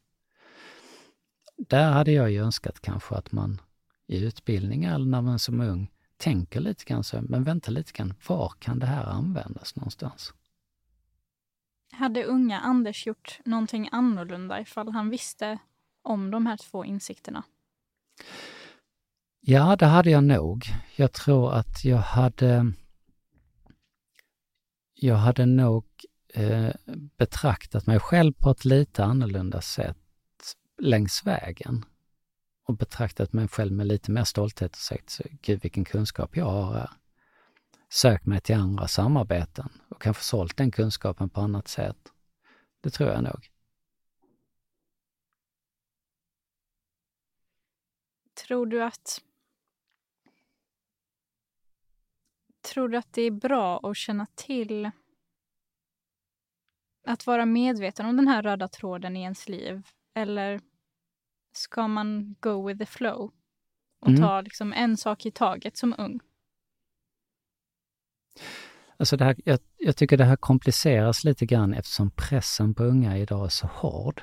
Där 1.68 1.92
hade 1.92 2.12
jag 2.12 2.30
ju 2.30 2.42
önskat 2.42 2.80
kanske 2.80 3.14
att 3.14 3.32
man 3.32 3.60
i 4.12 4.24
utbildningar 4.24 4.94
eller 4.94 5.06
när 5.06 5.22
man 5.22 5.38
som 5.38 5.60
ung 5.60 5.90
tänker 6.16 6.60
lite 6.60 6.84
grann 6.84 7.04
så, 7.04 7.22
men 7.22 7.44
vänta 7.44 7.70
lite 7.70 7.92
grann, 7.92 8.14
var 8.28 8.52
kan 8.58 8.78
det 8.78 8.86
här 8.86 9.04
användas 9.04 9.76
någonstans? 9.76 10.32
Hade 11.92 12.24
unga 12.24 12.60
Anders 12.60 13.06
gjort 13.06 13.40
någonting 13.44 13.88
annorlunda 13.92 14.60
ifall 14.60 14.88
han 14.88 15.10
visste 15.10 15.58
om 16.02 16.30
de 16.30 16.46
här 16.46 16.56
två 16.56 16.84
insikterna? 16.84 17.42
Ja, 19.40 19.76
det 19.76 19.86
hade 19.86 20.10
jag 20.10 20.24
nog. 20.24 20.64
Jag 20.96 21.12
tror 21.12 21.52
att 21.52 21.84
jag 21.84 21.98
hade 21.98 22.72
jag 24.94 25.16
hade 25.16 25.46
nog 25.46 25.84
eh, 26.34 26.70
betraktat 27.16 27.86
mig 27.86 28.00
själv 28.00 28.32
på 28.32 28.50
ett 28.50 28.64
lite 28.64 29.04
annorlunda 29.04 29.60
sätt 29.60 29.96
längs 30.78 31.26
vägen 31.26 31.84
och 32.64 32.76
betraktat 32.76 33.32
mig 33.32 33.48
själv 33.48 33.72
med 33.72 33.86
lite 33.86 34.10
mer 34.10 34.24
stolthet 34.24 34.72
och 34.72 34.78
sagt, 34.78 35.20
gud 35.42 35.62
vilken 35.62 35.84
kunskap 35.84 36.36
jag 36.36 36.44
har 36.44 36.74
här. 36.74 36.90
Sökt 37.88 38.26
mig 38.26 38.40
till 38.40 38.54
andra 38.54 38.88
samarbeten 38.88 39.68
och 39.88 40.02
kanske 40.02 40.22
sålt 40.22 40.56
den 40.56 40.70
kunskapen 40.70 41.28
på 41.30 41.40
annat 41.40 41.68
sätt. 41.68 42.12
Det 42.80 42.90
tror 42.90 43.10
jag 43.10 43.22
nog. 43.24 43.48
Tror 48.46 48.66
du 48.66 48.82
att 48.82 49.22
Tror 52.62 52.88
du 52.88 52.96
att 52.96 53.12
det 53.12 53.22
är 53.22 53.30
bra 53.30 53.78
att 53.78 53.96
känna 53.96 54.26
till 54.34 54.90
att 57.06 57.26
vara 57.26 57.46
medveten 57.46 58.06
om 58.06 58.16
den 58.16 58.28
här 58.28 58.42
röda 58.42 58.68
tråden 58.68 59.16
i 59.16 59.22
ens 59.22 59.48
liv? 59.48 59.86
Eller 60.14 60.60
ska 61.52 61.88
man 61.88 62.36
go 62.40 62.68
with 62.68 62.78
the 62.78 62.86
flow 62.86 63.32
och 64.00 64.08
mm. 64.08 64.20
ta 64.20 64.40
liksom 64.40 64.72
en 64.72 64.96
sak 64.96 65.26
i 65.26 65.30
taget 65.30 65.76
som 65.76 65.94
ung? 65.98 66.20
Alltså 68.96 69.16
det 69.16 69.24
här, 69.24 69.36
jag, 69.44 69.58
jag, 69.78 69.96
tycker 69.96 70.16
det 70.16 70.24
här 70.24 70.36
kompliceras 70.36 71.24
lite 71.24 71.46
grann 71.46 71.74
eftersom 71.74 72.10
pressen 72.10 72.74
på 72.74 72.84
unga 72.84 73.18
idag 73.18 73.44
är 73.44 73.48
så 73.48 73.66
hård. 73.66 74.22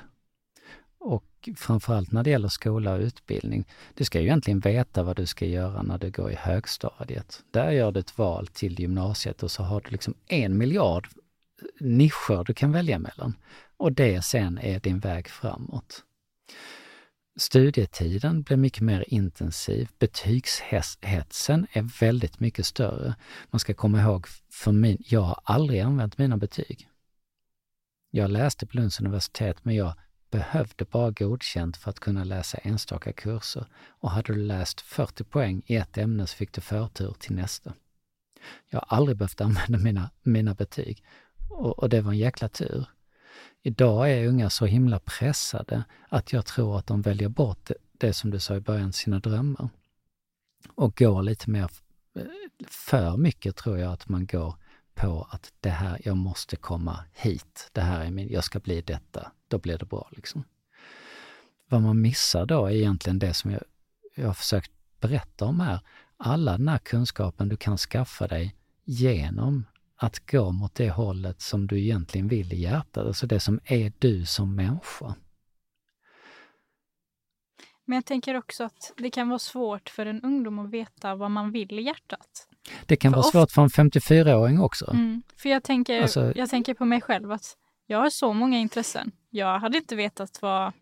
Och 0.98 1.48
framförallt 1.56 2.12
när 2.12 2.22
det 2.22 2.30
gäller 2.30 2.48
skola 2.48 2.94
och 2.94 3.00
utbildning. 3.00 3.64
Du 3.94 4.04
ska 4.04 4.20
ju 4.20 4.26
egentligen 4.26 4.60
veta 4.60 5.02
vad 5.02 5.16
du 5.16 5.26
ska 5.26 5.46
göra 5.46 5.82
när 5.82 5.98
du 5.98 6.10
går 6.10 6.30
i 6.30 6.34
högstadiet. 6.34 7.44
Där 7.50 7.70
gör 7.70 7.92
du 7.92 8.00
ett 8.00 8.18
val 8.18 8.46
till 8.46 8.80
gymnasiet 8.80 9.42
och 9.42 9.50
så 9.50 9.62
har 9.62 9.80
du 9.80 9.90
liksom 9.90 10.14
en 10.26 10.58
miljard 10.58 11.08
nischer 11.80 12.44
du 12.44 12.54
kan 12.54 12.72
välja 12.72 12.98
mellan. 12.98 13.34
Och 13.76 13.92
det 13.92 14.22
sen 14.22 14.58
är 14.58 14.80
din 14.80 14.98
väg 14.98 15.28
framåt. 15.28 16.04
Studietiden 17.36 18.42
blir 18.42 18.56
mycket 18.56 18.80
mer 18.82 19.04
intensiv. 19.08 19.88
Betygshetsen 19.98 21.66
är 21.72 22.00
väldigt 22.00 22.40
mycket 22.40 22.66
större. 22.66 23.14
Man 23.50 23.60
ska 23.60 23.74
komma 23.74 24.00
ihåg, 24.00 24.26
för 24.52 24.72
min, 24.72 25.02
jag 25.06 25.20
har 25.20 25.40
aldrig 25.44 25.80
använt 25.80 26.18
mina 26.18 26.36
betyg. 26.36 26.88
Jag 28.10 28.30
läste 28.30 28.66
på 28.66 28.76
Lunds 28.76 29.00
universitet, 29.00 29.64
men 29.64 29.74
jag 29.74 29.94
behövde 30.30 30.84
bara 30.84 31.10
godkänt 31.10 31.76
för 31.76 31.90
att 31.90 32.00
kunna 32.00 32.24
läsa 32.24 32.58
enstaka 32.58 33.12
kurser. 33.12 33.66
Och 33.88 34.10
hade 34.10 34.32
du 34.32 34.38
läst 34.38 34.80
40 34.80 35.24
poäng 35.24 35.62
i 35.66 35.76
ett 35.76 35.98
ämne 35.98 36.26
så 36.26 36.36
fick 36.36 36.52
du 36.52 36.60
förtur 36.60 37.14
till 37.18 37.34
nästa. 37.34 37.74
Jag 38.70 38.80
har 38.80 38.96
aldrig 38.96 39.16
behövt 39.16 39.40
använda 39.40 39.78
mina, 39.78 40.10
mina 40.22 40.54
betyg. 40.54 41.04
Och, 41.50 41.78
och 41.78 41.88
det 41.88 42.00
var 42.00 42.12
en 42.12 42.18
jäkla 42.18 42.48
tur. 42.48 42.86
Idag 43.62 44.10
är 44.10 44.26
unga 44.26 44.50
så 44.50 44.66
himla 44.66 44.98
pressade 44.98 45.84
att 46.08 46.32
jag 46.32 46.46
tror 46.46 46.78
att 46.78 46.86
de 46.86 47.02
väljer 47.02 47.28
bort 47.28 47.58
det, 47.66 47.74
det 47.92 48.12
som 48.12 48.30
du 48.30 48.40
sa 48.40 48.56
i 48.56 48.60
början, 48.60 48.92
sina 48.92 49.18
drömmar. 49.18 49.68
Och 50.74 50.96
går 50.96 51.22
lite 51.22 51.50
mer, 51.50 51.70
eh, 52.16 52.22
för 52.66 53.16
mycket 53.16 53.56
tror 53.56 53.78
jag 53.78 53.92
att 53.92 54.08
man 54.08 54.26
går 54.26 54.54
på 54.94 55.28
att 55.30 55.52
det 55.60 55.70
här, 55.70 56.00
jag 56.04 56.16
måste 56.16 56.56
komma 56.56 57.04
hit, 57.12 57.70
det 57.72 57.80
här 57.80 58.04
är 58.04 58.10
min, 58.10 58.28
jag 58.28 58.44
ska 58.44 58.60
bli 58.60 58.80
detta, 58.80 59.32
då 59.48 59.58
blir 59.58 59.78
det 59.78 59.84
bra 59.84 60.08
liksom. 60.10 60.44
Vad 61.68 61.82
man 61.82 62.00
missar 62.00 62.46
då 62.46 62.66
är 62.66 62.70
egentligen 62.70 63.18
det 63.18 63.34
som 63.34 63.50
jag, 63.50 63.62
jag 64.14 64.26
har 64.26 64.34
försökt 64.34 64.70
berätta 65.00 65.44
om 65.44 65.60
här. 65.60 65.80
Alla 66.16 66.58
den 66.58 66.68
här 66.68 66.78
kunskapen 66.78 67.48
du 67.48 67.56
kan 67.56 67.78
skaffa 67.78 68.26
dig 68.26 68.56
genom 68.84 69.66
att 70.02 70.30
gå 70.30 70.52
mot 70.52 70.74
det 70.74 70.90
hållet 70.90 71.40
som 71.40 71.66
du 71.66 71.80
egentligen 71.80 72.28
vill 72.28 72.52
i 72.52 72.60
hjärtat, 72.60 73.06
alltså 73.06 73.26
det 73.26 73.40
som 73.40 73.60
är 73.64 73.92
du 73.98 74.26
som 74.26 74.54
människa. 74.56 75.14
Men 77.84 77.94
jag 77.96 78.04
tänker 78.04 78.34
också 78.34 78.64
att 78.64 78.92
det 78.96 79.10
kan 79.10 79.28
vara 79.28 79.38
svårt 79.38 79.88
för 79.88 80.06
en 80.06 80.22
ungdom 80.22 80.58
att 80.58 80.70
veta 80.70 81.14
vad 81.14 81.30
man 81.30 81.52
vill 81.52 81.78
i 81.78 81.82
hjärtat. 81.82 82.48
Det 82.86 82.96
kan 82.96 83.12
för 83.12 83.16
vara 83.16 83.30
svårt 83.30 83.50
för 83.50 83.62
en 83.62 83.68
54-åring 83.68 84.60
också. 84.60 84.90
Mm, 84.90 85.22
för 85.36 85.48
jag 85.48 85.62
tänker, 85.62 86.02
alltså, 86.02 86.32
jag 86.36 86.50
tänker 86.50 86.74
på 86.74 86.84
mig 86.84 87.00
själv 87.00 87.32
att 87.32 87.56
jag 87.86 87.98
har 87.98 88.10
så 88.10 88.32
många 88.32 88.58
intressen. 88.58 89.12
Jag 89.30 89.58
hade 89.58 89.78
inte 89.78 89.96
vetat 89.96 90.38
vad, 90.42 90.72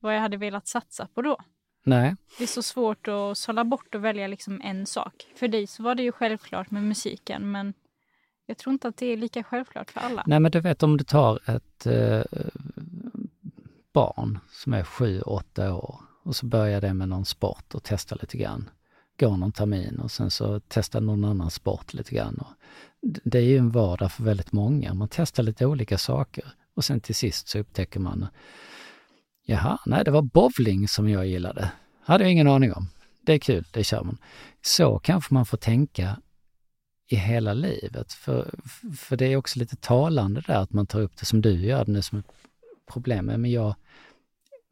vad 0.00 0.14
jag 0.14 0.20
hade 0.20 0.36
velat 0.36 0.68
satsa 0.68 1.08
på 1.14 1.22
då. 1.22 1.36
Nej. 1.84 2.16
Det 2.38 2.44
är 2.44 2.48
så 2.48 2.62
svårt 2.62 3.08
att 3.08 3.38
sålla 3.38 3.64
bort 3.64 3.94
och 3.94 4.04
välja 4.04 4.26
liksom 4.26 4.60
en 4.60 4.86
sak. 4.86 5.26
För 5.34 5.48
dig 5.48 5.66
så 5.66 5.82
var 5.82 5.94
det 5.94 6.02
ju 6.02 6.12
självklart 6.12 6.70
med 6.70 6.82
musiken, 6.82 7.50
men 7.52 7.74
jag 8.46 8.58
tror 8.58 8.72
inte 8.72 8.88
att 8.88 8.96
det 8.96 9.06
är 9.06 9.16
lika 9.16 9.42
självklart 9.42 9.90
för 9.90 10.00
alla. 10.00 10.24
Nej, 10.26 10.40
men 10.40 10.50
du 10.50 10.60
vet 10.60 10.82
om 10.82 10.96
du 10.96 11.04
tar 11.04 11.50
ett 11.50 11.86
eh, 11.86 12.22
barn 13.92 14.38
som 14.50 14.74
är 14.74 14.84
sju, 14.84 15.20
åtta 15.20 15.74
år 15.74 16.00
och 16.22 16.36
så 16.36 16.46
börjar 16.46 16.80
det 16.80 16.94
med 16.94 17.08
någon 17.08 17.24
sport 17.24 17.74
och 17.74 17.82
testar 17.82 18.18
lite 18.20 18.36
grann. 18.36 18.70
Går 19.20 19.36
någon 19.36 19.52
termin 19.52 20.00
och 20.00 20.10
sen 20.10 20.30
så 20.30 20.60
testar 20.68 21.00
någon 21.00 21.24
annan 21.24 21.50
sport 21.50 21.94
lite 21.94 22.14
grann. 22.14 22.34
Och 22.34 22.52
det 23.24 23.38
är 23.38 23.42
ju 23.42 23.58
en 23.58 23.70
vardag 23.70 24.12
för 24.12 24.22
väldigt 24.22 24.52
många. 24.52 24.94
Man 24.94 25.08
testar 25.08 25.42
lite 25.42 25.66
olika 25.66 25.98
saker 25.98 26.44
och 26.74 26.84
sen 26.84 27.00
till 27.00 27.14
sist 27.14 27.48
så 27.48 27.58
upptäcker 27.58 28.00
man 28.00 28.26
Jaha, 29.48 29.78
nej 29.86 30.04
det 30.04 30.10
var 30.10 30.22
bowling 30.22 30.88
som 30.88 31.08
jag 31.08 31.26
gillade. 31.26 31.70
Hade 32.04 32.24
jag 32.24 32.32
ingen 32.32 32.48
aning 32.48 32.72
om. 32.72 32.88
Det 33.20 33.32
är 33.32 33.38
kul, 33.38 33.64
det 33.72 33.84
kör 33.84 34.02
man. 34.02 34.18
Så 34.62 34.98
kanske 34.98 35.34
man 35.34 35.46
får 35.46 35.56
tänka 35.56 36.16
i 37.08 37.16
hela 37.16 37.54
livet. 37.54 38.12
För, 38.12 38.54
för 38.96 39.16
det 39.16 39.26
är 39.26 39.36
också 39.36 39.58
lite 39.58 39.76
talande 39.76 40.40
där 40.40 40.54
att 40.54 40.72
man 40.72 40.86
tar 40.86 41.00
upp 41.00 41.16
det 41.16 41.24
som 41.24 41.40
du 41.40 41.66
gör 41.66 41.86
nu 41.86 42.02
som 42.02 42.18
ett 42.18 42.26
problem. 42.92 43.26
Men 43.26 43.50
jag, 43.50 43.74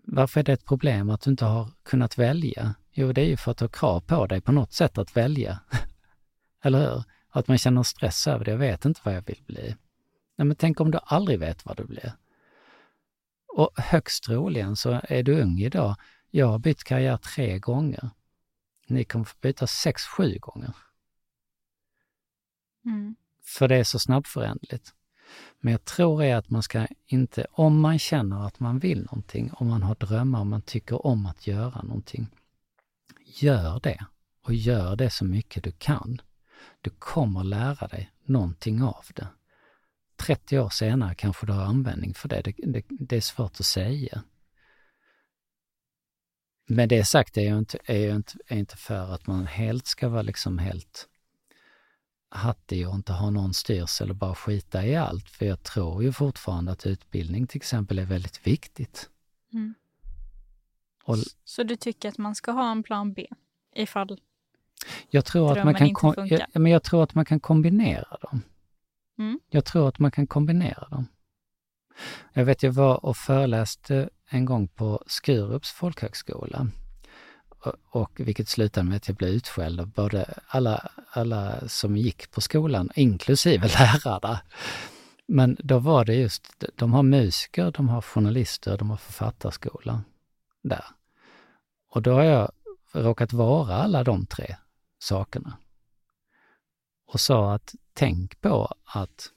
varför 0.05 0.41
är 0.41 0.45
det 0.45 0.53
ett 0.53 0.65
problem 0.65 1.11
att 1.11 1.21
du 1.21 1.31
inte 1.31 1.45
har 1.45 1.71
kunnat 1.83 2.19
välja? 2.19 2.75
Jo, 2.93 3.13
det 3.13 3.21
är 3.21 3.27
ju 3.27 3.37
för 3.37 3.51
att 3.51 3.59
du 3.59 3.65
har 3.65 3.69
krav 3.69 4.01
på 4.01 4.27
dig 4.27 4.41
på 4.41 4.53
något 4.53 4.73
sätt 4.73 4.99
att 4.99 5.17
välja. 5.17 5.61
Eller 6.63 6.79
hur? 6.79 7.05
Att 7.29 7.49
man 7.49 7.59
känner 7.59 7.83
stress 7.83 8.27
över 8.27 8.45
det. 8.45 8.51
Jag 8.51 8.59
vet 8.59 8.85
inte 8.85 9.01
vad 9.05 9.15
jag 9.15 9.27
vill 9.27 9.43
bli. 9.47 9.77
Nej, 10.37 10.47
men 10.47 10.57
tänk 10.57 10.81
om 10.81 10.91
du 10.91 10.99
aldrig 11.03 11.39
vet 11.39 11.65
vad 11.65 11.77
du 11.77 11.85
blir. 11.85 12.13
Och 13.57 13.71
högst 13.77 14.25
troligen 14.25 14.77
så 14.77 15.01
är 15.03 15.23
du 15.23 15.41
ung 15.41 15.59
idag. 15.59 15.97
Jag 16.31 16.47
har 16.47 16.59
bytt 16.59 16.85
karriär 16.85 17.17
tre 17.17 17.59
gånger. 17.59 18.11
Ni 18.87 19.05
kommer 19.05 19.25
få 19.25 19.37
byta 19.41 19.67
sex, 19.67 20.03
sju 20.03 20.39
gånger. 20.41 20.73
Mm. 22.85 23.17
För 23.45 23.69
det 23.69 23.77
är 23.77 23.85
så 23.85 23.99
snabbförändligt. 23.99 24.95
Men 25.61 25.73
jag 25.73 25.85
tror 25.85 26.23
är 26.23 26.37
att 26.37 26.51
man 26.51 26.63
ska 26.63 26.87
inte, 27.07 27.47
om 27.51 27.81
man 27.81 27.99
känner 27.99 28.47
att 28.47 28.61
man 28.61 28.79
vill 28.79 29.01
någonting, 29.03 29.51
om 29.53 29.69
man 29.69 29.83
har 29.83 29.95
drömmar, 29.95 30.41
om 30.41 30.49
man 30.49 30.63
tycker 30.63 31.07
om 31.07 31.27
att 31.27 31.47
göra 31.47 31.83
någonting, 31.83 32.29
gör 33.41 33.81
det. 33.81 34.07
Och 34.43 34.55
gör 34.55 34.97
det 34.97 35.11
så 35.11 35.25
mycket 35.25 35.65
du 35.65 35.73
kan. 35.73 36.21
Du 36.81 36.91
kommer 36.91 37.45
lära 37.45 37.87
dig 37.89 38.11
någonting 38.25 38.83
av 38.83 39.05
det. 39.15 39.29
30 40.17 40.59
år 40.59 40.69
senare 40.69 41.15
kanske 41.15 41.47
du 41.47 41.53
har 41.53 41.65
användning 41.65 42.15
för 42.15 42.29
det. 42.29 42.43
Det, 42.43 42.55
det, 42.59 42.85
det 42.89 43.17
är 43.17 43.21
svårt 43.21 43.61
att 43.61 43.67
säga. 43.67 44.23
Med 46.67 46.89
det 46.89 47.05
sagt 47.05 47.37
är 47.37 47.43
jag 47.43 47.59
inte, 47.59 47.79
är 47.85 48.07
jag 48.07 48.17
inte, 48.17 48.39
är 48.47 48.57
inte 48.57 48.77
för 48.77 49.15
att 49.15 49.27
man 49.27 49.47
helt 49.47 49.87
ska 49.87 50.09
vara 50.09 50.23
liksom 50.23 50.59
helt 50.59 51.09
hattig 52.35 52.89
och 52.89 52.95
inte 52.95 53.13
ha 53.13 53.31
någon 53.31 53.55
styrsel 53.55 54.11
och 54.11 54.17
bara 54.17 54.35
skita 54.35 54.87
i 54.87 54.97
allt. 54.97 55.31
För 55.31 55.47
jag 55.47 55.63
tror 55.63 56.03
ju 56.03 56.13
fortfarande 56.13 56.73
att 56.73 56.87
utbildning 56.87 57.47
till 57.47 57.57
exempel 57.57 57.99
är 57.99 58.05
väldigt 58.05 58.47
viktigt. 58.47 59.11
Mm. 59.53 59.75
Och 61.05 61.17
Så 61.45 61.63
du 61.63 61.77
tycker 61.77 62.09
att 62.09 62.19
man 62.19 62.35
ska 62.35 62.53
ha 62.53 62.71
en 62.71 62.83
plan 62.83 63.13
B 63.13 63.27
ifall 63.77 64.19
jag 65.11 65.25
tror, 65.25 65.59
att 65.59 65.65
man 65.65 65.75
kan, 65.75 65.87
inte 65.87 66.01
kom- 66.01 66.15
funkar? 66.15 66.47
ja, 66.53 66.59
men 66.61 66.73
jag 66.73 66.83
tror 66.83 67.03
att 67.03 67.15
man 67.15 67.25
kan 67.25 67.41
kombinera 67.41 68.17
dem. 68.23 68.43
Mm. 69.19 69.41
Jag 69.49 69.65
tror 69.65 69.89
att 69.89 69.99
man 69.99 70.11
kan 70.11 70.27
kombinera 70.27 70.89
dem. 70.89 71.07
Jag 72.33 72.45
vet, 72.45 72.63
jag 72.63 72.73
var 72.73 73.05
och 73.05 73.17
föreläste 73.17 74.11
en 74.29 74.45
gång 74.45 74.69
på 74.69 75.03
Skurups 75.07 75.71
folkhögskola. 75.71 76.67
Och, 77.91 78.21
vilket 78.21 78.49
slutade 78.49 78.89
med 78.89 78.97
att 78.97 79.09
jag 79.09 79.17
blev 79.17 79.31
utskälld 79.31 79.81
av 79.81 79.89
både 79.89 80.35
alla, 80.47 80.89
alla 81.11 81.69
som 81.69 81.97
gick 81.97 82.31
på 82.31 82.41
skolan, 82.41 82.91
inklusive 82.95 83.69
lärarna. 83.79 84.41
Men 85.27 85.57
då 85.59 85.79
var 85.79 86.05
det 86.05 86.15
just, 86.15 86.65
de 86.77 86.93
har 86.93 87.03
musiker, 87.03 87.71
de 87.71 87.89
har 87.89 88.01
journalister, 88.01 88.79
de 88.79 88.91
har 88.91 88.97
författarskola 88.97 90.03
där. 90.63 90.85
Och 91.91 92.03
då 92.03 92.13
har 92.13 92.23
jag 92.23 92.53
råkat 92.93 93.33
vara 93.33 93.75
alla 93.75 94.05
de 94.05 94.27
tre 94.27 94.57
sakerna. 94.99 95.59
Och 97.07 97.21
sa 97.21 97.55
att 97.55 97.75
tänk 97.93 98.41
på 98.41 98.75
att 98.85 99.31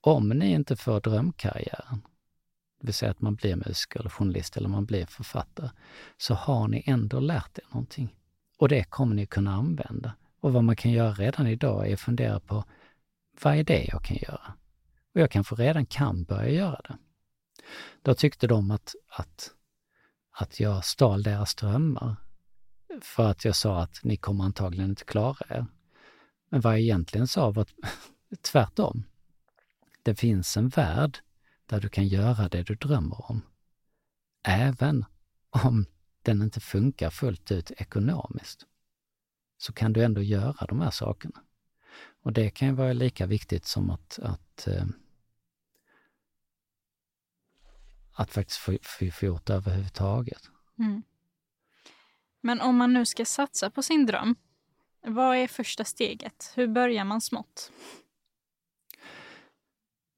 om 0.00 0.28
ni 0.28 0.52
inte 0.52 0.76
får 0.76 1.00
drömkarriären, 1.00 2.02
det 2.80 2.86
vill 2.86 2.94
säga 2.94 3.10
att 3.10 3.20
man 3.20 3.34
blir 3.34 3.56
musiker 3.56 4.00
eller 4.00 4.10
journalist 4.10 4.56
eller 4.56 4.68
man 4.68 4.84
blir 4.84 5.06
författare, 5.06 5.70
så 6.16 6.34
har 6.34 6.68
ni 6.68 6.82
ändå 6.86 7.20
lärt 7.20 7.58
er 7.58 7.64
någonting. 7.70 8.16
Och 8.58 8.68
det 8.68 8.84
kommer 8.84 9.14
ni 9.14 9.26
kunna 9.26 9.54
använda. 9.54 10.12
Och 10.40 10.52
vad 10.52 10.64
man 10.64 10.76
kan 10.76 10.90
göra 10.90 11.12
redan 11.12 11.46
idag 11.46 11.88
är 11.88 11.94
att 11.94 12.00
fundera 12.00 12.40
på 12.40 12.64
vad 13.42 13.56
är 13.56 13.64
det 13.64 13.84
jag 13.84 14.04
kan 14.04 14.16
göra? 14.16 14.54
Och 15.14 15.20
jag 15.20 15.30
kanske 15.30 15.54
redan 15.54 15.86
kan 15.86 16.24
börja 16.24 16.50
göra 16.50 16.80
det. 16.88 16.98
Då 18.02 18.14
tyckte 18.14 18.46
de 18.46 18.70
att, 18.70 18.94
att, 19.08 19.50
att 20.30 20.60
jag 20.60 20.84
stal 20.84 21.22
deras 21.22 21.54
drömmar 21.54 22.16
för 23.02 23.30
att 23.30 23.44
jag 23.44 23.56
sa 23.56 23.82
att 23.82 24.00
ni 24.02 24.16
kommer 24.16 24.44
antagligen 24.44 24.90
inte 24.90 25.04
klara 25.04 25.56
er. 25.56 25.66
Men 26.50 26.60
vad 26.60 26.72
jag 26.72 26.80
egentligen 26.80 27.26
sa 27.26 27.50
var 27.50 27.66
tvärtom. 28.52 29.04
Det 30.02 30.14
finns 30.14 30.56
en 30.56 30.68
värld 30.68 31.18
där 31.70 31.80
du 31.80 31.88
kan 31.88 32.08
göra 32.08 32.48
det 32.48 32.62
du 32.62 32.74
drömmer 32.74 33.30
om. 33.30 33.42
Även 34.42 35.04
om 35.50 35.86
den 36.22 36.42
inte 36.42 36.60
funkar 36.60 37.10
fullt 37.10 37.52
ut 37.52 37.70
ekonomiskt. 37.70 38.66
Så 39.58 39.72
kan 39.72 39.92
du 39.92 40.04
ändå 40.04 40.22
göra 40.22 40.66
de 40.66 40.80
här 40.80 40.90
sakerna. 40.90 41.40
Och 42.22 42.32
det 42.32 42.50
kan 42.50 42.68
ju 42.68 42.74
vara 42.74 42.92
lika 42.92 43.26
viktigt 43.26 43.66
som 43.66 43.90
att, 43.90 44.18
att, 44.18 44.66
eh, 44.66 44.84
att 48.12 48.30
faktiskt 48.30 48.58
få, 48.58 48.78
få, 48.82 49.10
få 49.10 49.26
gjort 49.26 49.46
det 49.46 49.54
överhuvudtaget. 49.54 50.50
Mm. 50.78 51.02
Men 52.40 52.60
om 52.60 52.76
man 52.76 52.92
nu 52.92 53.06
ska 53.06 53.24
satsa 53.24 53.70
på 53.70 53.82
sin 53.82 54.06
dröm, 54.06 54.36
vad 55.02 55.36
är 55.36 55.48
första 55.48 55.84
steget? 55.84 56.52
Hur 56.54 56.66
börjar 56.66 57.04
man 57.04 57.20
smått? 57.20 57.72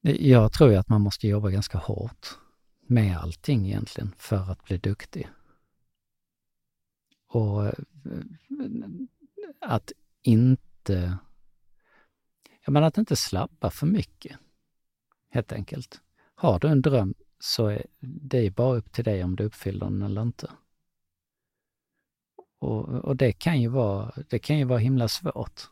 Jag 0.03 0.53
tror 0.53 0.71
ju 0.71 0.77
att 0.77 0.89
man 0.89 1.01
måste 1.01 1.29
jobba 1.29 1.51
ganska 1.51 1.79
hårt 1.79 2.39
med 2.87 3.17
allting 3.17 3.67
egentligen 3.67 4.15
för 4.19 4.51
att 4.51 4.65
bli 4.65 4.79
duktig. 4.79 5.29
Och 7.27 7.67
eh, 7.67 7.73
att 9.61 9.93
inte... 10.23 11.19
Jag 12.65 12.73
menar 12.73 12.87
att 12.87 12.99
inte 12.99 13.17
slappa 13.17 13.71
för 13.71 13.87
mycket, 13.87 14.39
helt 15.31 15.53
enkelt. 15.53 16.01
Har 16.35 16.59
du 16.59 16.69
en 16.69 16.83
dröm 16.83 17.15
så 17.39 17.67
är 17.67 17.87
det 18.01 18.51
bara 18.51 18.77
upp 18.77 18.93
till 18.93 19.05
dig 19.05 19.25
om 19.25 19.37
du 19.37 19.45
uppfyller 19.45 19.87
den 19.87 20.03
eller 20.03 20.23
inte. 20.23 20.51
Och, 22.59 22.89
och 22.89 23.17
det, 23.17 23.33
kan 23.33 23.61
ju 23.61 23.69
vara, 23.69 24.13
det 24.29 24.39
kan 24.39 24.59
ju 24.59 24.65
vara 24.65 24.79
himla 24.79 25.09
svårt. 25.09 25.72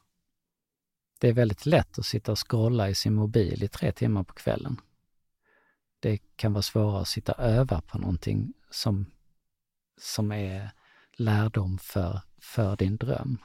Det 1.21 1.29
är 1.29 1.33
väldigt 1.33 1.67
lätt 1.67 1.99
att 1.99 2.07
sitta 2.07 2.33
och 2.33 2.51
scrolla 2.51 2.89
i 2.89 2.95
sin 2.95 3.15
mobil 3.15 3.63
i 3.63 3.69
tre 3.69 3.93
timmar 3.93 4.25
på 4.25 4.35
kvällen. 4.35 4.81
Det 6.01 6.19
kan 6.37 6.53
vara 6.53 6.63
svårare 6.63 7.01
att 7.01 7.09
sitta 7.09 7.33
och 7.33 7.45
öva 7.45 7.81
på 7.81 7.99
någonting 7.99 8.53
som, 8.71 9.07
som 10.01 10.33
är 10.33 10.71
lärdom 11.13 11.79
för, 11.79 12.21
för 12.39 12.77
din 12.77 12.97
dröm. 12.97 13.39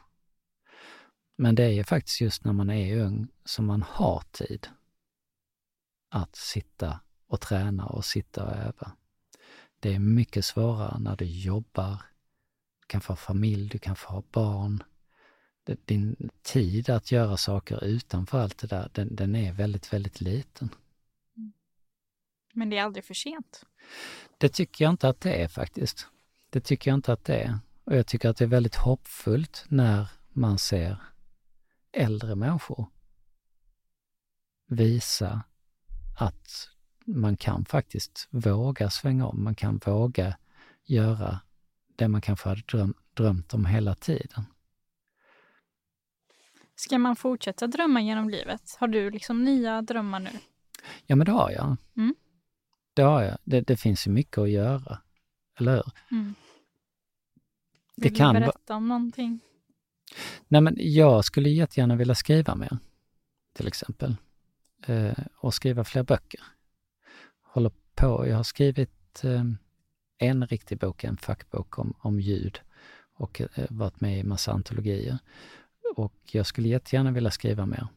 Men 1.38 1.56
det 1.56 1.64
är 1.64 1.70
ju 1.70 1.84
faktiskt 1.84 2.22
just 2.22 2.46
när 2.46 2.54
man 2.54 2.70
är 2.70 3.02
ung 3.02 3.28
som 3.46 3.66
man 3.66 3.82
har 3.82 4.24
tid 4.32 4.68
att 6.10 6.36
sitta 6.36 7.00
och 7.28 7.42
träna 7.42 7.86
och 7.86 8.06
sitta 8.06 8.44
och 8.46 8.56
öva. 8.56 8.92
Det 9.80 9.96
är 9.96 10.00
mycket 10.00 10.46
svårare 10.46 11.00
när 11.00 11.16
du 11.16 11.26
jobbar, 11.26 12.02
du 12.80 12.86
kan 12.88 13.02
få 13.02 13.16
familj, 13.16 13.70
du 13.70 13.80
kan 13.80 13.96
få 13.96 14.10
ha 14.10 14.24
barn. 14.32 14.84
Din 15.86 16.30
tid 16.42 16.90
att 16.90 17.12
göra 17.12 17.38
saker 17.38 17.84
utanför 17.84 18.40
allt 18.40 18.58
det 18.58 18.68
där, 18.68 18.90
den, 18.94 19.16
den 19.16 19.36
är 19.36 19.54
väldigt, 19.54 19.94
väldigt 19.94 20.22
liten. 20.22 20.70
Men 22.54 22.70
det 22.70 22.78
är 22.78 22.84
aldrig 22.84 23.06
för 23.06 23.14
sent. 23.14 23.66
Det 24.38 24.50
tycker 24.50 24.86
jag 24.86 24.94
inte 24.94 25.10
att 25.10 25.22
det 25.22 25.44
är 25.44 25.48
faktiskt. 25.48 26.08
Det 26.50 26.60
tycker 26.60 26.92
jag 26.92 26.98
inte 26.98 27.14
att 27.14 27.26
det 27.26 27.36
är. 27.36 27.60
Och 27.84 27.96
jag 27.96 28.08
tycker 28.08 28.30
att 28.30 28.38
det 28.38 28.46
är 28.46 28.50
väldigt 28.50 28.76
hoppfullt 28.76 29.66
när 29.68 30.08
man 30.30 30.60
ser 30.60 30.98
äldre 31.92 32.36
människor 32.36 32.86
visa 34.68 35.42
att 36.18 36.70
man 37.06 37.38
kan 37.38 37.66
faktiskt 37.66 38.28
våga 38.32 38.90
svänga 38.90 39.28
om, 39.28 39.44
man 39.44 39.56
kan 39.56 39.78
våga 39.86 40.38
göra 40.84 41.40
det 41.96 42.08
man 42.08 42.22
kanske 42.22 42.50
hade 42.50 42.62
dröm, 42.62 42.94
drömt 43.14 43.54
om 43.54 43.66
hela 43.66 43.96
tiden. 43.96 44.46
Ska 46.76 46.98
man 46.98 47.16
fortsätta 47.16 47.68
drömma 47.68 48.02
genom 48.02 48.30
livet? 48.30 48.76
Har 48.80 48.88
du 48.88 49.12
liksom 49.12 49.44
nya 49.44 49.82
drömmar 49.82 50.20
nu? 50.20 50.30
Ja, 51.06 51.16
men 51.16 51.26
det 51.26 51.32
har 51.32 51.52
jag. 51.52 51.78
Mm. 51.98 52.16
Det 52.94 53.02
har 53.02 53.24
jag. 53.24 53.38
Det, 53.44 53.62
det 53.62 53.78
finns 53.78 54.08
ju 54.08 54.12
mycket 54.12 54.38
att 54.38 54.50
göra, 54.50 55.02
eller 55.60 55.72
hur? 55.72 55.92
Mm. 56.12 56.36
Vill 57.96 58.14
det 58.14 58.18
kan 58.18 58.36
du 58.36 58.42
berätta 58.42 58.76
om 58.76 58.88
någonting? 58.88 59.40
Nej, 60.48 60.62
men 60.62 60.76
jag 60.78 61.26
skulle 61.26 61.50
jättegärna 61.50 61.96
vilja 61.96 62.16
skriva 62.16 62.56
mer, 62.56 62.78
till 63.54 63.68
exempel. 63.68 64.16
Eh, 64.88 65.18
och 65.38 65.54
skriva 65.54 65.84
fler 65.84 66.04
böcker. 66.04 66.42
Håller 67.42 67.72
på, 67.96 68.28
jag 68.28 68.36
har 68.36 68.44
skrivit 68.44 69.24
eh, 69.24 69.44
en 70.18 70.48
riktig 70.48 70.80
bok, 70.80 71.04
en 71.04 71.18
fackbok 71.18 71.80
om, 71.80 71.94
om 72.00 72.20
ljud 72.20 72.60
och 73.14 73.42
eh, 73.42 73.66
varit 73.70 74.02
med 74.02 74.20
i 74.20 74.24
massa 74.24 74.52
antologier. 74.52 75.18
Och 75.96 76.14
jag 76.32 76.46
skulle 76.46 76.68
jättegärna 76.68 77.12
vilja 77.12 77.32
skriva 77.32 77.66
mer. 77.66 77.88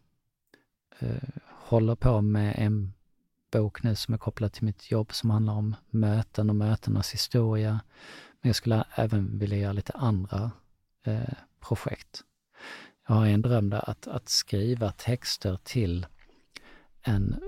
Eh, 0.98 1.28
håller 1.46 1.94
på 1.94 2.20
med 2.20 2.54
en 2.58 2.92
bok 3.52 3.82
nu 3.82 3.94
som 3.94 4.14
är 4.14 4.18
kopplad 4.18 4.52
till 4.52 4.64
mitt 4.64 4.90
jobb 4.90 5.12
som 5.12 5.30
handlar 5.30 5.54
om 5.54 5.76
möten 5.90 6.50
och 6.50 6.56
mötenas 6.56 7.12
historia. 7.12 7.80
Men 8.40 8.48
jag 8.48 8.56
skulle 8.56 8.84
även 8.94 9.38
vilja 9.38 9.58
göra 9.58 9.72
lite 9.72 9.92
andra 9.92 10.50
eh, 11.02 11.34
projekt. 11.61 12.24
Jag 13.08 13.14
har 13.14 13.26
en 13.26 13.42
dröm 13.42 13.70
där 13.70 13.90
att, 13.90 14.06
att 14.06 14.28
skriva 14.28 14.92
texter 14.92 15.58
till 15.64 16.06
en 17.02 17.40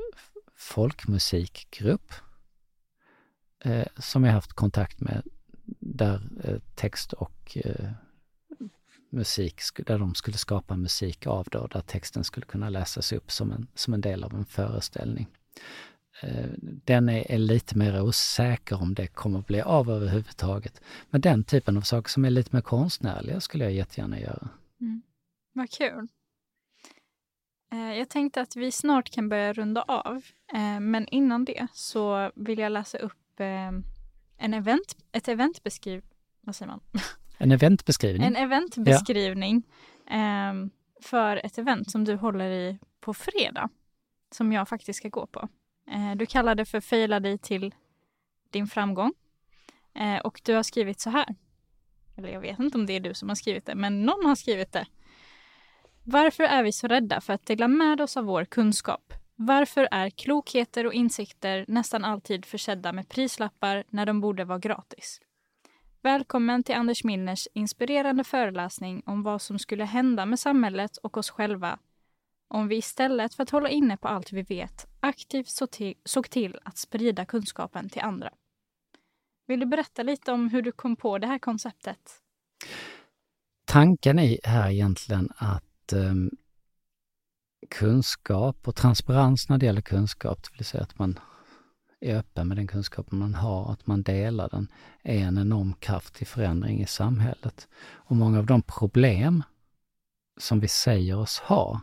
folkmusikgrupp 0.56 2.12
eh, 3.64 3.86
som 3.98 4.24
jag 4.24 4.32
haft 4.32 4.52
kontakt 4.52 5.00
med 5.00 5.22
där 5.80 6.30
eh, 6.44 6.58
text 6.74 7.12
och 7.12 7.56
eh, 7.64 7.90
musik, 9.10 9.60
där 9.86 9.98
de 9.98 10.14
skulle 10.14 10.36
skapa 10.36 10.76
musik 10.76 11.26
av 11.26 11.48
då, 11.50 11.66
där 11.66 11.80
texten 11.80 12.24
skulle 12.24 12.46
kunna 12.46 12.68
läsas 12.68 13.12
upp 13.12 13.30
som 13.30 13.52
en, 13.52 13.66
som 13.74 13.94
en 13.94 14.00
del 14.00 14.24
av 14.24 14.34
en 14.34 14.44
föreställning. 14.44 15.28
Eh, 16.22 16.50
den 16.62 17.08
är, 17.08 17.32
är 17.32 17.38
lite 17.38 17.78
mer 17.78 18.02
osäker 18.02 18.82
om 18.82 18.94
det 18.94 19.06
kommer 19.06 19.38
att 19.38 19.46
bli 19.46 19.60
av 19.60 19.90
överhuvudtaget. 19.90 20.80
Men 21.10 21.20
den 21.20 21.44
typen 21.44 21.76
av 21.76 21.80
saker 21.80 22.10
som 22.10 22.24
är 22.24 22.30
lite 22.30 22.56
mer 22.56 22.60
konstnärliga 22.60 23.40
skulle 23.40 23.64
jag 23.64 23.72
jättegärna 23.72 24.20
göra. 24.20 24.48
Mm. 24.80 25.02
Vad 25.52 25.70
kul. 25.70 26.08
Eh, 27.72 27.98
jag 27.98 28.08
tänkte 28.08 28.40
att 28.40 28.56
vi 28.56 28.72
snart 28.72 29.10
kan 29.10 29.28
börja 29.28 29.52
runda 29.52 29.82
av. 29.82 30.22
Eh, 30.52 30.80
men 30.80 31.08
innan 31.08 31.44
det 31.44 31.66
så 31.72 32.30
vill 32.34 32.58
jag 32.58 32.72
läsa 32.72 32.98
upp 32.98 33.16
en 34.36 34.54
event, 34.54 34.96
ett 35.12 35.28
eventbeskriv... 35.28 36.04
Vad 36.40 36.56
säger 36.56 36.70
man? 36.70 36.80
En 37.40 37.52
eventbeskrivning. 37.52 38.26
En 38.26 38.36
eventbeskrivning 38.36 39.62
eh, 40.10 40.52
för 41.02 41.36
ett 41.46 41.58
event 41.58 41.90
som 41.90 42.04
du 42.04 42.14
håller 42.16 42.50
i 42.50 42.78
på 43.00 43.14
fredag. 43.14 43.68
Som 44.30 44.52
jag 44.52 44.68
faktiskt 44.68 44.96
ska 44.98 45.08
gå 45.08 45.26
på. 45.26 45.48
Eh, 45.90 46.16
Du 46.16 46.26
kallar 46.26 46.54
det 46.54 46.64
för 46.64 46.80
Fejla 46.80 47.20
dig 47.20 47.38
till 47.38 47.74
din 48.50 48.66
framgång. 48.66 49.12
Eh, 49.94 50.18
Och 50.18 50.40
du 50.44 50.54
har 50.54 50.62
skrivit 50.62 51.00
så 51.00 51.10
här. 51.10 51.34
Eller 52.16 52.28
jag 52.28 52.40
vet 52.40 52.58
inte 52.58 52.78
om 52.78 52.86
det 52.86 52.92
är 52.92 53.00
du 53.00 53.14
som 53.14 53.28
har 53.28 53.36
skrivit 53.36 53.66
det, 53.66 53.74
men 53.74 54.02
någon 54.06 54.24
har 54.26 54.34
skrivit 54.34 54.72
det. 54.72 54.86
Varför 56.04 56.44
är 56.44 56.62
vi 56.62 56.72
så 56.72 56.86
rädda 56.88 57.20
för 57.20 57.32
att 57.32 57.46
dela 57.46 57.68
med 57.68 58.00
oss 58.00 58.16
av 58.16 58.24
vår 58.24 58.44
kunskap? 58.44 59.12
Varför 59.36 59.88
är 59.90 60.10
klokheter 60.10 60.86
och 60.86 60.94
insikter 60.94 61.64
nästan 61.68 62.04
alltid 62.04 62.44
försedda 62.44 62.92
med 62.92 63.08
prislappar 63.08 63.84
när 63.88 64.06
de 64.06 64.20
borde 64.20 64.44
vara 64.44 64.58
gratis? 64.58 65.20
Välkommen 66.02 66.62
till 66.62 66.74
Anders 66.74 67.04
Milners 67.04 67.48
inspirerande 67.54 68.24
föreläsning 68.24 69.02
om 69.06 69.22
vad 69.22 69.42
som 69.42 69.58
skulle 69.58 69.84
hända 69.84 70.26
med 70.26 70.38
samhället 70.38 70.96
och 70.96 71.16
oss 71.16 71.30
själva 71.30 71.78
om 72.48 72.68
vi 72.68 72.76
istället 72.76 73.34
för 73.34 73.42
att 73.42 73.50
hålla 73.50 73.68
inne 73.68 73.96
på 73.96 74.08
allt 74.08 74.32
vi 74.32 74.42
vet 74.42 74.86
aktivt 75.00 75.48
såg 75.48 75.70
till, 75.70 75.94
såg 76.04 76.30
till 76.30 76.58
att 76.64 76.78
sprida 76.78 77.24
kunskapen 77.24 77.88
till 77.88 78.02
andra. 78.02 78.30
Vill 79.46 79.60
du 79.60 79.66
berätta 79.66 80.02
lite 80.02 80.32
om 80.32 80.48
hur 80.48 80.62
du 80.62 80.72
kom 80.72 80.96
på 80.96 81.18
det 81.18 81.26
här 81.26 81.38
konceptet? 81.38 82.22
Tanken 83.64 84.18
är 84.18 84.38
här 84.44 84.70
egentligen 84.70 85.28
att 85.36 85.92
eh, 85.92 86.14
kunskap 87.70 88.68
och 88.68 88.76
transparens 88.76 89.48
när 89.48 89.58
det 89.58 89.66
gäller 89.66 89.80
kunskap, 89.80 90.42
det 90.42 90.58
vill 90.58 90.66
säga 90.66 90.82
att 90.82 90.98
man 90.98 91.18
är 92.00 92.16
öppen 92.16 92.48
med 92.48 92.56
den 92.56 92.66
kunskapen 92.66 93.18
man 93.18 93.34
har, 93.34 93.72
att 93.72 93.86
man 93.86 94.02
delar 94.02 94.48
den, 94.48 94.68
är 95.02 95.18
en 95.18 95.38
enorm 95.38 95.72
kraft 95.72 96.14
till 96.14 96.26
förändring 96.26 96.80
i 96.80 96.86
samhället. 96.86 97.68
Och 97.82 98.16
många 98.16 98.38
av 98.38 98.46
de 98.46 98.62
problem 98.62 99.42
som 100.38 100.60
vi 100.60 100.68
säger 100.68 101.18
oss 101.18 101.38
ha 101.38 101.80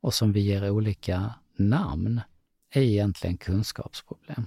och 0.00 0.14
som 0.14 0.32
vi 0.32 0.40
ger 0.40 0.70
olika 0.70 1.34
namn 1.56 2.20
är 2.70 2.82
egentligen 2.82 3.36
kunskapsproblem. 3.36 4.46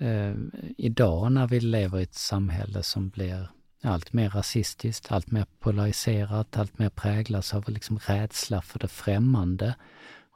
Eh, 0.00 0.34
idag 0.78 1.32
när 1.32 1.46
vi 1.46 1.60
lever 1.60 1.98
i 1.98 2.02
ett 2.02 2.14
samhälle 2.14 2.82
som 2.82 3.08
blir 3.08 3.50
allt 3.82 4.12
mer 4.12 4.30
rasistiskt, 4.30 5.12
allt 5.12 5.30
mer 5.30 5.46
polariserat, 5.58 6.56
allt 6.56 6.78
mer 6.78 6.88
präglas 6.88 7.54
av 7.54 7.68
liksom 7.68 7.98
rädsla 7.98 8.62
för 8.62 8.78
det 8.78 8.88
främmande. 8.88 9.74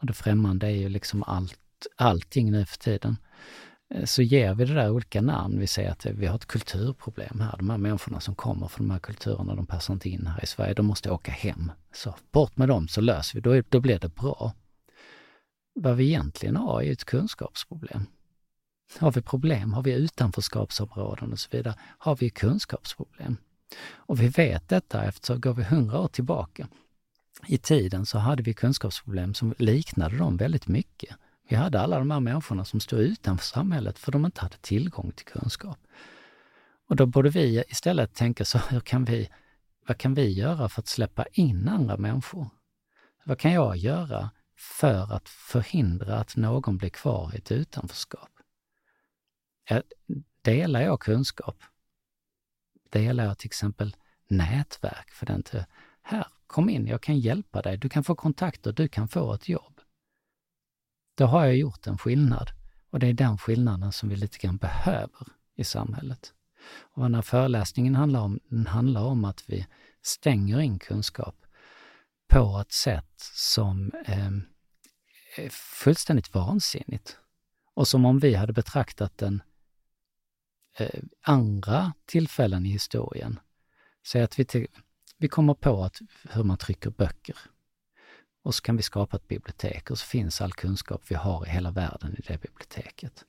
Och 0.00 0.07
det 0.07 0.12
främmande 0.12 0.66
är 0.66 0.76
ju 0.76 0.88
liksom 0.88 1.22
allt, 1.22 1.59
allting 1.97 2.51
nu 2.51 2.64
för 2.64 2.79
tiden. 2.79 3.16
Eh, 3.94 4.05
så 4.05 4.23
ger 4.23 4.55
vi 4.55 4.64
det 4.64 4.75
där 4.75 4.90
olika 4.90 5.20
namn. 5.20 5.59
Vi 5.59 5.66
säger 5.66 5.90
att 5.90 6.07
vi 6.07 6.27
har 6.27 6.37
ett 6.37 6.47
kulturproblem 6.47 7.40
här. 7.40 7.57
De 7.57 7.70
här 7.70 7.79
människorna 7.79 8.20
som 8.20 8.35
kommer 8.35 8.68
från 8.68 8.88
de 8.88 8.92
här 8.92 9.01
kulturerna, 9.01 9.55
de 9.55 9.66
passar 9.66 9.94
inte 9.94 10.09
in 10.09 10.27
här 10.27 10.44
i 10.44 10.47
Sverige. 10.47 10.75
De 10.75 10.87
måste 10.87 11.11
åka 11.11 11.33
hem. 11.33 11.73
Så 11.92 12.14
bort 12.33 12.57
med 12.57 12.68
dem 12.68 12.88
så 12.88 13.01
löser 13.01 13.35
vi, 13.35 13.40
då, 13.40 13.62
då 13.68 13.81
blir 13.81 13.99
det 13.99 14.14
bra. 14.14 14.53
Vad 15.75 15.97
vi 15.97 16.05
egentligen 16.05 16.57
har 16.57 16.81
är 16.81 16.85
ju 16.85 16.92
ett 16.92 17.05
kunskapsproblem. 17.05 18.07
Har 18.99 19.12
vi 19.12 19.23
problem, 19.23 19.73
har 19.73 19.83
vi 19.83 19.92
utanförskapsområden 19.92 21.33
och 21.33 21.38
så 21.38 21.49
vidare, 21.53 21.75
har 21.99 22.16
vi 22.16 22.31
kunskapsproblem. 22.31 23.37
Och 23.92 24.20
vi 24.20 24.29
vet 24.29 24.68
detta 24.68 25.05
eftersom 25.05 25.40
går 25.40 25.55
vi 25.55 25.62
hundra 25.62 26.01
år 26.01 26.09
tillbaka 26.09 26.68
i 27.47 27.59
tiden 27.59 28.07
så 28.07 28.18
hade 28.18 28.42
vi 28.42 28.55
kunskapsproblem 28.55 29.35
som 29.35 29.55
liknade 29.59 30.16
dem 30.16 30.37
väldigt 30.37 30.68
mycket. 30.68 31.16
Vi 31.48 31.57
hade 31.57 31.80
alla 31.80 31.98
de 31.98 32.11
här 32.11 32.20
människorna 32.20 32.64
som 32.64 32.80
stod 32.80 33.00
utanför 33.00 33.44
samhället 33.44 33.98
för 33.98 34.12
de 34.12 34.26
inte 34.26 34.40
hade 34.40 34.57
tillgång 34.57 35.12
till 35.12 35.26
kunskap. 35.26 35.78
Och 36.88 36.96
då 36.96 37.07
borde 37.07 37.30
vi 37.30 37.64
istället 37.68 38.14
tänka 38.14 38.44
så, 38.44 38.59
hur 38.59 38.80
kan 38.80 39.04
vi, 39.04 39.30
vad 39.87 39.98
kan 39.98 40.14
vi 40.14 40.33
göra 40.33 40.68
för 40.68 40.80
att 40.83 40.88
släppa 40.88 41.26
in 41.33 41.68
andra 41.68 41.96
människor? 41.96 42.48
Vad 43.24 43.38
kan 43.38 43.52
jag 43.52 43.76
göra 43.76 44.30
för 44.57 45.12
att 45.12 45.28
förhindra 45.28 46.16
att 46.18 46.37
någon 46.37 46.76
blir 46.76 46.88
kvar 46.90 47.30
i 47.35 47.38
ett 47.38 47.52
utanförskap? 47.52 48.30
Delar 50.42 50.80
jag 50.80 51.00
kunskap? 51.00 51.62
Delar 52.90 53.24
jag 53.24 53.38
till 53.38 53.48
exempel 53.48 53.96
nätverk 54.28 55.11
för 55.11 55.26
den 55.26 55.42
till, 55.42 55.64
här, 56.02 56.26
kom 56.46 56.68
in, 56.68 56.87
jag 56.87 57.02
kan 57.02 57.18
hjälpa 57.18 57.62
dig, 57.62 57.76
du 57.76 57.88
kan 57.88 58.04
få 58.04 58.14
kontakter, 58.14 58.72
du 58.72 58.88
kan 58.88 59.09
få 59.09 59.35
ett 59.35 59.48
jobb. 59.48 59.73
Då 61.14 61.27
har 61.27 61.44
jag 61.44 61.57
gjort 61.57 61.87
en 61.87 61.98
skillnad 61.98 62.50
och 62.90 62.98
det 62.98 63.07
är 63.07 63.12
den 63.12 63.38
skillnaden 63.38 63.92
som 63.92 64.09
vi 64.09 64.16
lite 64.16 64.38
grann 64.38 64.57
behöver 64.57 65.27
i 65.57 65.64
samhället. 65.64 66.33
Och 66.81 67.03
vad 67.03 67.05
den 67.05 67.14
här 67.14 67.22
föreläsningen 67.22 67.94
handlar 67.94 68.20
om, 68.20 68.40
den 68.48 68.66
handlar 68.66 69.03
om 69.03 69.24
att 69.24 69.44
vi 69.46 69.66
stänger 70.03 70.61
in 70.61 70.79
kunskap 70.79 71.46
på 72.29 72.59
ett 72.61 72.72
sätt 72.72 73.20
som 73.35 73.92
eh, 74.07 74.31
är 75.37 75.48
fullständigt 75.50 76.35
vansinnigt. 76.35 77.18
Och 77.74 77.88
som 77.88 78.05
om 78.05 78.18
vi 78.18 78.35
hade 78.35 78.53
betraktat 78.53 79.18
den 79.18 79.42
eh, 80.79 81.03
andra 81.22 81.92
tillfällen 82.07 82.66
i 82.66 82.68
historien. 82.68 83.40
Säg 84.07 84.22
att 84.22 84.38
vi, 84.38 84.66
vi 85.18 85.29
kommer 85.29 85.55
på 85.55 85.85
att, 85.85 86.00
hur 86.31 86.42
man 86.44 86.59
trycker 86.59 86.90
böcker. 86.90 87.37
Och 88.44 88.54
så 88.54 88.62
kan 88.62 88.76
vi 88.76 88.83
skapa 88.83 89.16
ett 89.16 89.29
bibliotek 89.29 89.90
och 89.90 89.98
så 89.98 90.06
finns 90.06 90.40
all 90.40 90.52
kunskap 90.52 91.02
vi 91.08 91.14
har 91.14 91.46
i 91.46 91.50
hela 91.50 91.71
världen 91.71 92.16
i 92.19 92.23
det 92.27 92.40
biblioteket. 92.40 93.25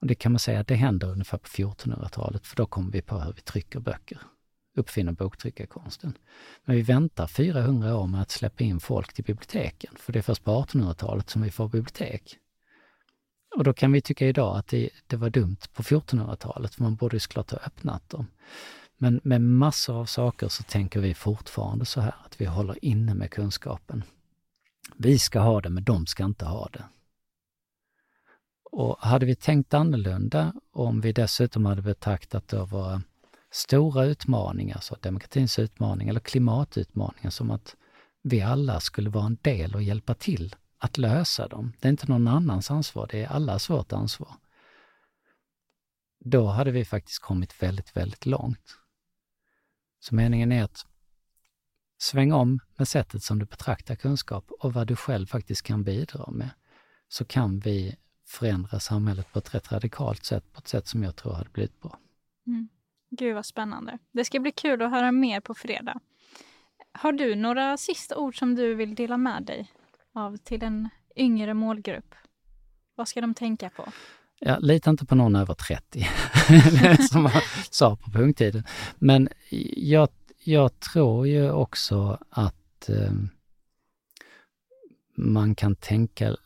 Och 0.00 0.06
det 0.06 0.14
kan 0.14 0.32
man 0.32 0.38
säga 0.38 0.60
att 0.60 0.68
det 0.68 0.74
händer 0.74 1.10
ungefär 1.10 1.38
på 1.38 1.48
1400-talet, 1.48 2.46
för 2.46 2.56
då 2.56 2.66
kommer 2.66 2.92
vi 2.92 3.02
på 3.02 3.18
hur 3.18 3.32
vi 3.32 3.40
trycker 3.40 3.80
böcker. 3.80 4.18
Uppfinner 4.76 5.12
boktryckarkonsten. 5.12 6.18
Men 6.64 6.76
vi 6.76 6.82
väntar 6.82 7.26
400 7.26 7.96
år 7.96 8.06
med 8.06 8.22
att 8.22 8.30
släppa 8.30 8.64
in 8.64 8.80
folk 8.80 9.12
till 9.12 9.24
biblioteken, 9.24 9.94
för 9.98 10.12
det 10.12 10.18
är 10.18 10.22
först 10.22 10.44
på 10.44 10.50
1800-talet 10.50 11.30
som 11.30 11.42
vi 11.42 11.50
får 11.50 11.68
bibliotek. 11.68 12.38
Och 13.56 13.64
då 13.64 13.72
kan 13.72 13.92
vi 13.92 14.00
tycka 14.00 14.26
idag 14.26 14.56
att 14.56 14.66
det, 14.66 14.90
det 15.06 15.16
var 15.16 15.30
dumt 15.30 15.60
på 15.72 15.82
1400-talet, 15.82 16.74
för 16.74 16.82
man 16.82 16.96
borde 16.96 17.16
ju 17.16 17.20
såklart 17.20 17.50
ha 17.50 17.58
öppnat 17.58 18.10
dem. 18.10 18.26
Men 19.02 19.20
med 19.22 19.40
massor 19.40 19.96
av 19.96 20.04
saker 20.04 20.48
så 20.48 20.62
tänker 20.62 21.00
vi 21.00 21.14
fortfarande 21.14 21.84
så 21.84 22.00
här 22.00 22.14
att 22.24 22.40
vi 22.40 22.44
håller 22.44 22.84
inne 22.84 23.14
med 23.14 23.30
kunskapen. 23.30 24.04
Vi 24.96 25.18
ska 25.18 25.40
ha 25.40 25.60
det, 25.60 25.70
men 25.70 25.84
de 25.84 26.06
ska 26.06 26.24
inte 26.24 26.44
ha 26.44 26.68
det. 26.72 26.84
Och 28.70 28.98
hade 29.00 29.26
vi 29.26 29.34
tänkt 29.34 29.74
annorlunda, 29.74 30.52
om 30.72 31.00
vi 31.00 31.12
dessutom 31.12 31.64
hade 31.64 31.82
betraktat 31.82 32.48
då 32.48 32.64
våra 32.64 33.02
stora 33.50 34.04
utmaningar, 34.04 34.78
så 34.80 34.96
demokratins 35.00 35.58
utmaning 35.58 36.08
eller 36.08 36.20
klimatutmaningen, 36.20 37.30
som 37.30 37.50
att 37.50 37.76
vi 38.22 38.40
alla 38.40 38.80
skulle 38.80 39.10
vara 39.10 39.26
en 39.26 39.38
del 39.42 39.74
och 39.74 39.82
hjälpa 39.82 40.14
till 40.14 40.56
att 40.78 40.98
lösa 40.98 41.48
dem. 41.48 41.72
Det 41.80 41.88
är 41.88 41.90
inte 41.90 42.10
någon 42.10 42.28
annans 42.28 42.70
ansvar, 42.70 43.08
det 43.10 43.22
är 43.22 43.28
allas 43.28 43.70
vårt 43.70 43.92
ansvar. 43.92 44.34
Då 46.24 46.46
hade 46.46 46.70
vi 46.70 46.84
faktiskt 46.84 47.22
kommit 47.22 47.62
väldigt, 47.62 47.96
väldigt 47.96 48.26
långt. 48.26 48.78
Så 50.04 50.14
meningen 50.14 50.52
är 50.52 50.64
att 50.64 50.86
svänga 51.98 52.36
om 52.36 52.60
med 52.76 52.88
sättet 52.88 53.22
som 53.22 53.38
du 53.38 53.44
betraktar 53.44 53.94
kunskap 53.94 54.50
och 54.50 54.72
vad 54.72 54.86
du 54.86 54.96
själv 54.96 55.26
faktiskt 55.26 55.62
kan 55.62 55.84
bidra 55.84 56.30
med. 56.30 56.50
Så 57.08 57.24
kan 57.24 57.58
vi 57.58 57.96
förändra 58.26 58.80
samhället 58.80 59.32
på 59.32 59.38
ett 59.38 59.54
rätt 59.54 59.72
radikalt 59.72 60.24
sätt, 60.24 60.52
på 60.52 60.58
ett 60.58 60.68
sätt 60.68 60.86
som 60.86 61.02
jag 61.02 61.16
tror 61.16 61.32
hade 61.32 61.50
blivit 61.50 61.80
bra. 61.80 61.98
Mm. 62.46 62.68
Gud 63.10 63.34
vad 63.34 63.46
spännande. 63.46 63.98
Det 64.12 64.24
ska 64.24 64.40
bli 64.40 64.52
kul 64.52 64.82
att 64.82 64.90
höra 64.90 65.12
mer 65.12 65.40
på 65.40 65.54
fredag. 65.54 66.00
Har 66.92 67.12
du 67.12 67.34
några 67.34 67.76
sista 67.76 68.16
ord 68.16 68.38
som 68.38 68.54
du 68.54 68.74
vill 68.74 68.94
dela 68.94 69.16
med 69.16 69.42
dig 69.42 69.72
av 70.12 70.36
till 70.36 70.62
en 70.62 70.88
yngre 71.16 71.54
målgrupp? 71.54 72.14
Vad 72.94 73.08
ska 73.08 73.20
de 73.20 73.34
tänka 73.34 73.70
på? 73.70 73.92
Ja, 74.44 74.58
lita 74.58 74.90
inte 74.90 75.06
på 75.06 75.14
någon 75.14 75.36
över 75.36 75.54
30, 75.54 76.08
som 77.10 77.22
man 77.22 77.32
sa 77.70 77.96
på 77.96 78.10
punkttiden. 78.10 78.64
Men 78.98 79.28
jag, 79.76 80.08
jag 80.44 80.80
tror 80.80 81.26
ju 81.26 81.50
också 81.50 82.18
att 82.30 82.88
eh, 82.88 83.12
man 85.16 85.54
kan 85.54 85.74
tänka 85.74 86.36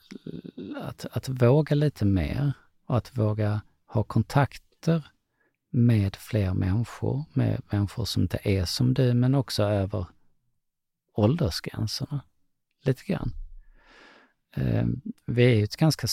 att, 0.83 1.07
att 1.13 1.29
våga 1.29 1.75
lite 1.75 2.05
mer 2.05 2.53
och 2.87 2.97
att 2.97 3.19
våga 3.19 3.61
ha 3.87 4.03
kontakter 4.03 5.07
med 5.71 6.17
fler 6.17 6.55
människor, 6.55 7.25
med 7.33 7.63
människor 7.71 8.05
som 8.05 8.23
inte 8.23 8.39
är 8.43 8.65
som 8.65 8.95
du, 8.95 9.15
men 9.15 9.35
också 9.35 9.63
över 9.63 10.07
åldersgränserna. 11.15 12.21
Lite 12.85 13.05
grann. 13.05 13.33
Eh, 14.57 14.87
vi 15.27 15.45
är 15.45 15.55
ju 15.55 15.65
ett 15.65 15.77
ganska 15.77 16.07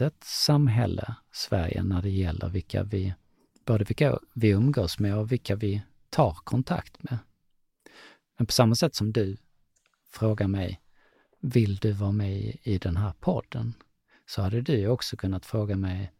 litet 0.00 0.24
samhälle, 0.24 1.14
Sverige, 1.32 1.82
när 1.82 2.02
det 2.02 2.10
gäller 2.10 2.48
vilka 2.48 2.82
vi, 2.82 3.14
både 3.66 3.84
vilka 3.84 4.18
vi 4.34 4.48
umgås 4.48 4.98
med 4.98 5.18
och 5.18 5.32
vilka 5.32 5.56
vi 5.56 5.82
tar 6.10 6.34
kontakt 6.44 7.02
med. 7.02 7.18
Men 8.38 8.46
på 8.46 8.52
samma 8.52 8.74
sätt 8.74 8.94
som 8.94 9.12
du 9.12 9.36
frågar 10.10 10.48
mig, 10.48 10.80
vill 11.40 11.76
du 11.76 11.92
vara 11.92 12.12
med 12.12 12.56
i 12.62 12.78
den 12.78 12.96
här 12.96 13.12
podden? 13.20 13.74
Så 14.26 14.42
hade 14.42 14.60
du 14.60 14.88
också 14.88 15.16
kunnat 15.16 15.46
fråga 15.46 15.76
mig, 15.76 16.12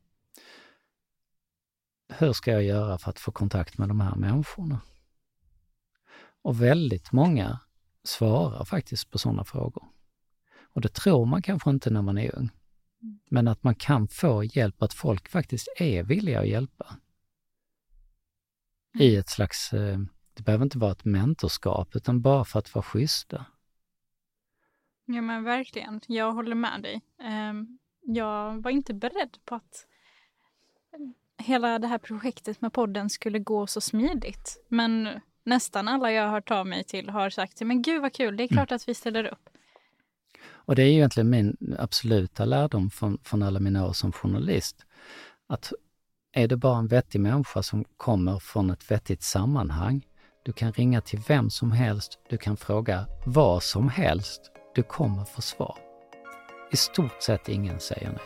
hur 2.19 2.33
ska 2.33 2.53
jag 2.53 2.63
göra 2.63 2.99
för 2.99 3.11
att 3.11 3.21
få 3.21 3.33
kontakt 3.33 3.79
med 3.79 3.89
de 3.89 4.01
här 4.01 4.17
människorna? 4.17 4.81
Och 6.43 6.63
väldigt 6.63 7.13
många 7.13 7.61
svarar 8.05 8.65
faktiskt 8.65 9.11
på 9.11 9.19
sådana 9.19 9.45
frågor. 9.45 9.85
Och 10.75 10.81
det 10.81 10.89
tror 10.95 11.27
man 11.27 11.43
kanske 11.43 11.71
inte 11.71 11.91
när 11.91 12.03
man 12.03 12.19
är 12.19 12.37
ung. 12.39 12.51
Men 13.31 13.49
att 13.49 13.63
man 13.63 13.75
kan 13.75 14.09
få 14.09 14.45
hjälp, 14.45 14.83
att 14.83 14.95
folk 14.95 15.29
faktiskt 15.29 15.69
är 15.77 16.03
villiga 16.03 16.41
att 16.41 16.49
hjälpa. 16.49 16.97
I 18.99 19.17
ett 19.17 19.29
slags, 19.29 19.73
eh, 19.73 19.99
det 20.35 20.43
behöver 20.43 20.65
inte 20.65 20.79
vara 20.79 20.93
ett 20.93 21.05
mentorskap, 21.05 21.97
utan 21.97 22.23
bara 22.23 22.45
för 22.45 22.59
att 22.59 22.75
vara 22.75 22.83
schyssta. 22.83 23.47
Ja 25.05 25.23
men 25.23 25.45
verkligen, 25.45 26.01
jag 26.07 26.33
håller 26.33 26.55
med 26.55 26.83
dig. 26.83 27.01
Ehm, 27.23 27.79
jag 28.01 28.63
var 28.63 28.71
inte 28.71 28.95
beredd 28.95 29.39
på 29.45 29.55
att 29.55 29.87
hela 31.39 31.79
det 31.79 31.87
här 31.87 31.99
projektet 31.99 32.61
med 32.61 32.73
podden 32.73 33.11
skulle 33.11 33.39
gå 33.39 33.67
så 33.67 33.81
smidigt. 33.81 34.65
Men 34.69 35.09
nästan 35.45 35.89
alla 35.89 36.13
jag 36.13 36.23
har 36.23 36.31
hört 36.31 36.51
av 36.51 36.67
mig 36.67 36.85
till 36.85 37.09
har 37.09 37.31
sagt 37.31 37.61
men 37.61 37.83
gud 37.83 38.03
vad 38.03 38.13
kul, 38.13 38.37
det 38.37 38.43
är 38.43 38.49
klart 38.49 38.71
mm. 38.71 38.77
att 38.77 38.89
vi 38.89 38.95
ställer 38.95 39.25
upp. 39.25 39.51
Och 40.69 40.75
det 40.75 40.83
är 40.83 40.87
egentligen 40.87 41.31
min 41.31 41.77
absoluta 41.79 42.45
lärdom 42.45 42.91
från, 42.91 43.19
från 43.23 43.43
alla 43.43 43.61
mina 43.61 43.87
år 43.87 43.93
som 43.93 44.13
journalist. 44.13 44.77
Att 45.49 45.73
är 46.33 46.49
det 46.49 46.57
bara 46.57 46.79
en 46.79 46.87
vettig 46.87 47.21
människa 47.21 47.63
som 47.63 47.85
kommer 47.97 48.39
från 48.39 48.71
ett 48.71 48.91
vettigt 48.91 49.23
sammanhang, 49.23 50.07
du 50.45 50.53
kan 50.53 50.73
ringa 50.73 51.01
till 51.01 51.21
vem 51.29 51.51
som 51.51 51.73
helst, 51.73 52.19
du 52.31 52.39
kan 52.39 52.57
fråga 52.57 53.07
vad 53.27 53.63
som 53.63 53.89
helst, 53.89 54.41
du 54.75 54.83
kommer 54.83 55.25
få 55.25 55.43
svar. 55.43 55.79
I 56.73 56.77
stort 56.77 57.23
sett 57.23 57.49
ingen 57.49 57.81
säger 57.81 58.09
nej. 58.09 58.21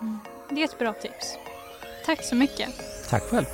Mm. 0.00 0.18
Det 0.50 0.60
är 0.60 0.64
ett 0.64 0.78
bra 0.78 0.92
tips. 0.92 1.36
Tack 2.06 2.24
så 2.24 2.34
mycket. 2.34 2.68
Tack 3.10 3.22
själv. 3.22 3.46